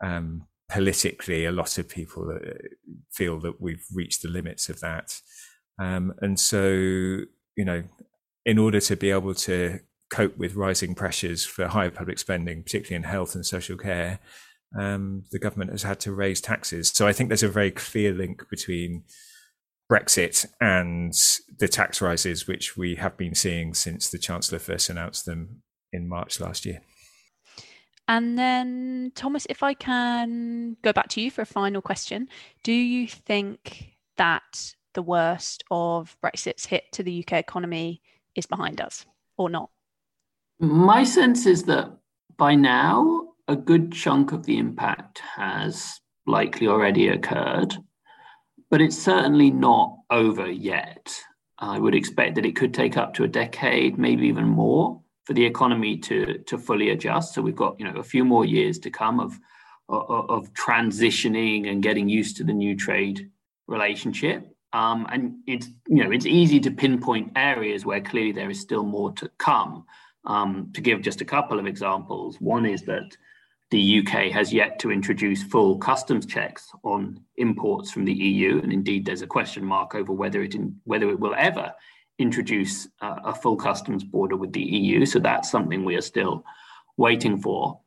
Um, 0.02 0.46
politically, 0.68 1.44
a 1.44 1.52
lot 1.52 1.78
of 1.78 1.88
people 1.88 2.30
uh, 2.34 2.50
feel 3.10 3.40
that 3.40 3.60
we've 3.60 3.84
reached 3.92 4.22
the 4.22 4.28
limits 4.28 4.68
of 4.68 4.80
that. 4.80 5.20
Um, 5.78 6.14
and 6.20 6.38
so, 6.38 6.68
you 6.70 7.64
know, 7.64 7.84
in 8.44 8.58
order 8.58 8.80
to 8.80 8.96
be 8.96 9.10
able 9.10 9.34
to 9.34 9.80
cope 10.10 10.36
with 10.36 10.54
rising 10.54 10.94
pressures 10.94 11.44
for 11.44 11.68
higher 11.68 11.90
public 11.90 12.18
spending, 12.18 12.62
particularly 12.62 12.96
in 12.96 13.10
health 13.10 13.34
and 13.34 13.46
social 13.46 13.78
care, 13.78 14.18
um, 14.78 15.24
the 15.30 15.38
government 15.38 15.70
has 15.70 15.82
had 15.82 16.00
to 16.00 16.12
raise 16.12 16.40
taxes. 16.40 16.90
So 16.90 17.06
I 17.06 17.12
think 17.12 17.28
there's 17.28 17.42
a 17.42 17.48
very 17.48 17.70
clear 17.70 18.12
link 18.12 18.48
between 18.50 19.04
Brexit 19.90 20.46
and 20.60 21.12
the 21.58 21.68
tax 21.68 22.00
rises, 22.00 22.46
which 22.46 22.76
we 22.76 22.94
have 22.96 23.16
been 23.16 23.34
seeing 23.34 23.74
since 23.74 24.08
the 24.08 24.18
Chancellor 24.18 24.58
first 24.58 24.88
announced 24.88 25.26
them 25.26 25.62
in 25.92 26.08
March 26.08 26.40
last 26.40 26.64
year. 26.64 26.80
And 28.08 28.38
then, 28.38 29.12
Thomas, 29.14 29.46
if 29.48 29.62
I 29.62 29.74
can 29.74 30.76
go 30.82 30.92
back 30.92 31.08
to 31.10 31.20
you 31.20 31.30
for 31.30 31.42
a 31.42 31.46
final 31.46 31.80
question, 31.80 32.28
do 32.62 32.72
you 32.72 33.06
think 33.06 33.96
that 34.16 34.74
the 34.94 35.02
worst 35.02 35.64
of 35.70 36.16
Brexit's 36.22 36.66
hit 36.66 36.84
to 36.92 37.02
the 37.02 37.24
UK 37.24 37.34
economy 37.34 38.02
is 38.34 38.46
behind 38.46 38.80
us 38.80 39.06
or 39.36 39.48
not? 39.48 39.70
My 40.58 41.04
sense 41.04 41.46
is 41.46 41.64
that 41.64 41.90
by 42.36 42.54
now, 42.54 43.28
a 43.48 43.56
good 43.56 43.92
chunk 43.92 44.32
of 44.32 44.46
the 44.46 44.58
impact 44.58 45.20
has 45.36 46.00
likely 46.26 46.68
already 46.68 47.08
occurred, 47.08 47.76
but 48.72 48.80
it's 48.80 48.96
certainly 48.96 49.50
not 49.50 49.98
over 50.08 50.50
yet. 50.50 51.14
I 51.58 51.78
would 51.78 51.94
expect 51.94 52.36
that 52.36 52.46
it 52.46 52.56
could 52.56 52.72
take 52.72 52.96
up 52.96 53.12
to 53.14 53.24
a 53.24 53.28
decade, 53.28 53.98
maybe 53.98 54.26
even 54.26 54.46
more, 54.46 54.98
for 55.26 55.34
the 55.34 55.44
economy 55.44 55.98
to, 55.98 56.38
to 56.38 56.56
fully 56.56 56.88
adjust. 56.88 57.34
So 57.34 57.42
we've 57.42 57.54
got 57.54 57.78
you 57.78 57.84
know 57.84 58.00
a 58.00 58.02
few 58.02 58.24
more 58.24 58.46
years 58.46 58.78
to 58.78 58.90
come 58.90 59.20
of, 59.20 59.38
of, 59.90 60.30
of 60.30 60.54
transitioning 60.54 61.70
and 61.70 61.82
getting 61.82 62.08
used 62.08 62.38
to 62.38 62.44
the 62.44 62.54
new 62.54 62.74
trade 62.74 63.30
relationship. 63.66 64.48
Um, 64.72 65.06
and 65.12 65.34
it's 65.46 65.66
you 65.86 66.02
know 66.02 66.10
it's 66.10 66.24
easy 66.24 66.58
to 66.60 66.70
pinpoint 66.70 67.32
areas 67.36 67.84
where 67.84 68.00
clearly 68.00 68.32
there 68.32 68.48
is 68.48 68.60
still 68.60 68.84
more 68.84 69.12
to 69.12 69.30
come. 69.36 69.84
Um, 70.24 70.70
to 70.72 70.80
give 70.80 71.02
just 71.02 71.20
a 71.20 71.26
couple 71.26 71.58
of 71.58 71.66
examples, 71.66 72.40
one 72.40 72.64
is 72.64 72.82
that 72.84 73.18
the 73.72 74.00
UK 74.00 74.30
has 74.30 74.52
yet 74.52 74.78
to 74.78 74.92
introduce 74.92 75.42
full 75.42 75.78
customs 75.78 76.26
checks 76.26 76.70
on 76.84 77.18
imports 77.38 77.90
from 77.90 78.04
the 78.04 78.12
EU, 78.12 78.60
and 78.62 78.70
indeed 78.70 79.06
there's 79.06 79.22
a 79.22 79.26
question 79.26 79.64
mark 79.64 79.94
over 79.94 80.12
whether 80.12 80.42
it 80.42 80.54
in, 80.54 80.76
whether 80.84 81.08
it 81.08 81.18
will 81.18 81.34
ever 81.38 81.72
introduce 82.18 82.86
uh, 83.00 83.16
a 83.24 83.34
full 83.34 83.56
customs 83.56 84.04
border 84.04 84.36
with 84.36 84.52
the 84.52 84.60
EU. 84.60 85.06
So 85.06 85.18
that's 85.18 85.50
something 85.50 85.86
we 85.86 85.96
are 85.96 86.02
still 86.02 86.44
waiting 86.98 87.40
for. 87.40 87.80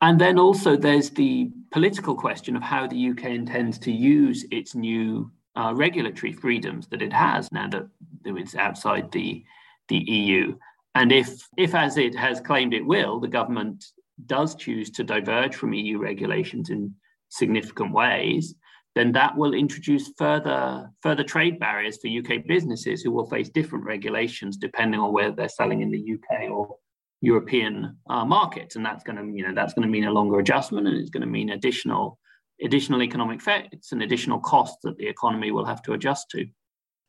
And 0.00 0.20
then 0.20 0.38
also 0.38 0.76
there's 0.76 1.10
the 1.10 1.50
political 1.72 2.14
question 2.14 2.54
of 2.54 2.62
how 2.62 2.86
the 2.86 3.10
UK 3.10 3.24
intends 3.24 3.76
to 3.80 3.90
use 3.90 4.46
its 4.52 4.76
new 4.76 5.32
uh, 5.56 5.72
regulatory 5.74 6.32
freedoms 6.32 6.86
that 6.88 7.02
it 7.02 7.12
has 7.12 7.50
now 7.50 7.68
that 7.70 7.88
it's 8.24 8.54
outside 8.54 9.10
the 9.10 9.44
the 9.88 9.98
EU. 9.98 10.56
And 10.94 11.10
if, 11.10 11.48
if 11.56 11.74
as 11.74 11.96
it 11.96 12.14
has 12.14 12.40
claimed 12.40 12.72
it 12.72 12.86
will, 12.86 13.18
the 13.18 13.26
government 13.26 13.84
does 14.26 14.54
choose 14.54 14.90
to 14.90 15.04
diverge 15.04 15.54
from 15.54 15.74
EU 15.74 15.98
regulations 15.98 16.70
in 16.70 16.94
significant 17.28 17.92
ways, 17.92 18.54
then 18.94 19.12
that 19.12 19.36
will 19.36 19.54
introduce 19.54 20.12
further 20.16 20.88
further 21.02 21.24
trade 21.24 21.58
barriers 21.58 21.98
for 22.00 22.08
UK 22.08 22.46
businesses 22.46 23.02
who 23.02 23.10
will 23.10 23.28
face 23.28 23.48
different 23.48 23.84
regulations 23.84 24.56
depending 24.56 25.00
on 25.00 25.12
whether 25.12 25.34
they're 25.34 25.48
selling 25.48 25.82
in 25.82 25.90
the 25.90 26.14
UK 26.14 26.50
or 26.50 26.76
European 27.20 27.96
uh, 28.08 28.24
markets, 28.24 28.76
and 28.76 28.84
that's 28.84 29.02
going 29.02 29.16
to 29.16 29.36
you 29.36 29.46
know 29.46 29.54
that's 29.54 29.74
going 29.74 29.86
to 29.86 29.90
mean 29.90 30.04
a 30.04 30.12
longer 30.12 30.38
adjustment, 30.38 30.86
and 30.86 30.96
it's 30.96 31.10
going 31.10 31.22
to 31.22 31.26
mean 31.26 31.50
additional 31.50 32.18
additional 32.62 33.02
economic 33.02 33.40
effects 33.40 33.92
and 33.92 34.02
additional 34.02 34.38
costs 34.38 34.78
that 34.84 34.96
the 34.96 35.08
economy 35.08 35.50
will 35.50 35.64
have 35.64 35.82
to 35.82 35.92
adjust 35.92 36.30
to. 36.30 36.46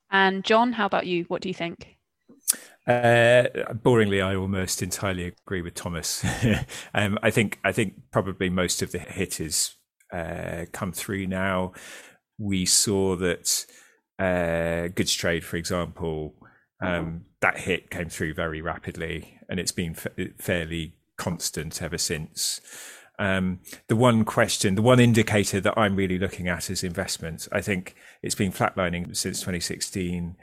And 0.09 0.43
John, 0.43 0.73
how 0.73 0.85
about 0.85 1.05
you? 1.05 1.25
What 1.25 1.41
do 1.41 1.49
you 1.49 1.53
think? 1.53 1.94
Uh, 2.87 3.47
boringly, 3.73 4.23
I 4.23 4.35
almost 4.35 4.83
entirely 4.83 5.33
agree 5.45 5.61
with 5.61 5.73
Thomas. 5.73 6.23
um, 6.93 7.17
I 7.23 7.31
think 7.31 7.59
I 7.63 7.71
think 7.71 7.95
probably 8.11 8.49
most 8.49 8.81
of 8.81 8.91
the 8.91 8.99
hit 8.99 9.39
is 9.41 9.75
uh, 10.13 10.65
come 10.71 10.91
through 10.91 11.27
now. 11.27 11.73
We 12.37 12.65
saw 12.65 13.15
that 13.15 13.65
uh, 14.19 14.89
goods 14.89 15.13
trade, 15.13 15.43
for 15.43 15.57
example, 15.57 16.35
um, 16.79 17.25
that 17.41 17.57
hit 17.57 17.89
came 17.89 18.09
through 18.09 18.35
very 18.35 18.61
rapidly, 18.61 19.39
and 19.49 19.59
it's 19.59 19.71
been 19.71 19.95
f- 19.95 20.29
fairly 20.37 20.93
constant 21.17 21.81
ever 21.81 21.97
since. 21.97 22.61
Um, 23.17 23.61
the 23.87 23.95
one 23.95 24.25
question, 24.25 24.75
the 24.75 24.81
one 24.81 24.99
indicator 24.99 25.59
that 25.61 25.77
I'm 25.77 25.95
really 25.95 26.19
looking 26.19 26.49
at 26.49 26.69
is 26.69 26.83
investment. 26.83 27.47
I 27.51 27.61
think 27.61 27.95
it's 28.21 28.35
been 28.35 28.51
flatlining 28.51 29.15
since 29.15 29.39
2016. 29.39 30.35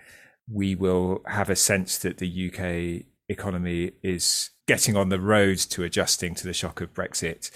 We 0.51 0.75
will 0.75 1.23
have 1.27 1.51
a 1.51 1.57
sense 1.57 1.99
that 1.99 2.19
the 2.19 2.51
UK 2.51 3.07
economy 3.29 3.93
is 4.03 4.51
getting 4.67 4.97
on 4.97 5.09
the 5.09 5.21
road 5.21 5.59
to 5.59 5.85
adjusting 5.85 6.35
to 6.37 6.45
the 6.45 6.53
shock 6.53 6.81
of 6.81 6.93
Brexit 6.93 7.51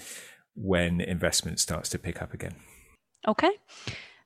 when 0.55 0.99
investment 1.01 1.59
starts 1.59 1.89
to 1.89 1.99
pick 1.99 2.21
up 2.21 2.33
again. 2.33 2.55
Okay. 3.27 3.51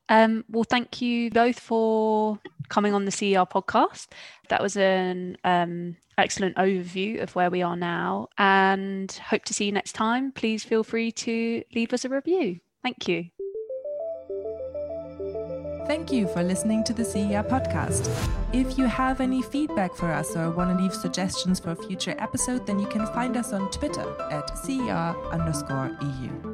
Um, 0.10 0.44
well, 0.50 0.66
thank 0.66 1.02
you 1.02 1.30
both 1.32 1.60
for 1.60 2.40
coming 2.70 2.94
on 2.94 3.06
the 3.06 3.12
CER 3.12 3.46
podcast. 3.46 4.08
That 4.50 4.62
was 4.62 4.76
an 4.76 5.38
um, 5.44 5.96
excellent 6.18 6.58
overview 6.58 7.22
of 7.22 7.34
where 7.36 7.50
we 7.50 7.62
are 7.62 7.78
now 7.78 8.28
and 8.38 9.12
hope 9.12 9.46
to 9.46 9.54
see 9.54 9.66
you 9.66 9.72
next 9.72 9.94
time. 9.94 10.32
Please 10.32 10.64
feel 10.64 10.84
free 10.84 11.12
to 11.14 11.64
leave 11.74 11.94
us 11.94 12.04
a 12.04 12.10
review. 12.10 12.60
Thank 12.84 13.08
you. 13.08 13.26
Thank 15.92 16.10
you 16.10 16.26
for 16.30 16.42
listening 16.42 16.86
to 16.86 16.94
the 16.94 17.04
CER 17.04 17.44
podcast. 17.44 18.10
If 18.54 18.78
you 18.78 18.86
have 18.86 19.20
any 19.20 19.42
feedback 19.42 19.94
for 19.94 20.10
us 20.10 20.38
or 20.38 20.50
want 20.50 20.70
to 20.70 20.82
leave 20.82 20.94
suggestions 20.94 21.60
for 21.60 21.72
a 21.72 21.76
future 21.76 22.16
episode, 22.18 22.66
then 22.66 22.80
you 22.80 22.88
can 22.88 23.06
find 23.08 23.36
us 23.36 23.52
on 23.52 23.70
Twitter 23.72 24.06
at 24.32 24.58
CER 24.60 25.14
underscore 25.34 25.98
EU. 26.02 26.51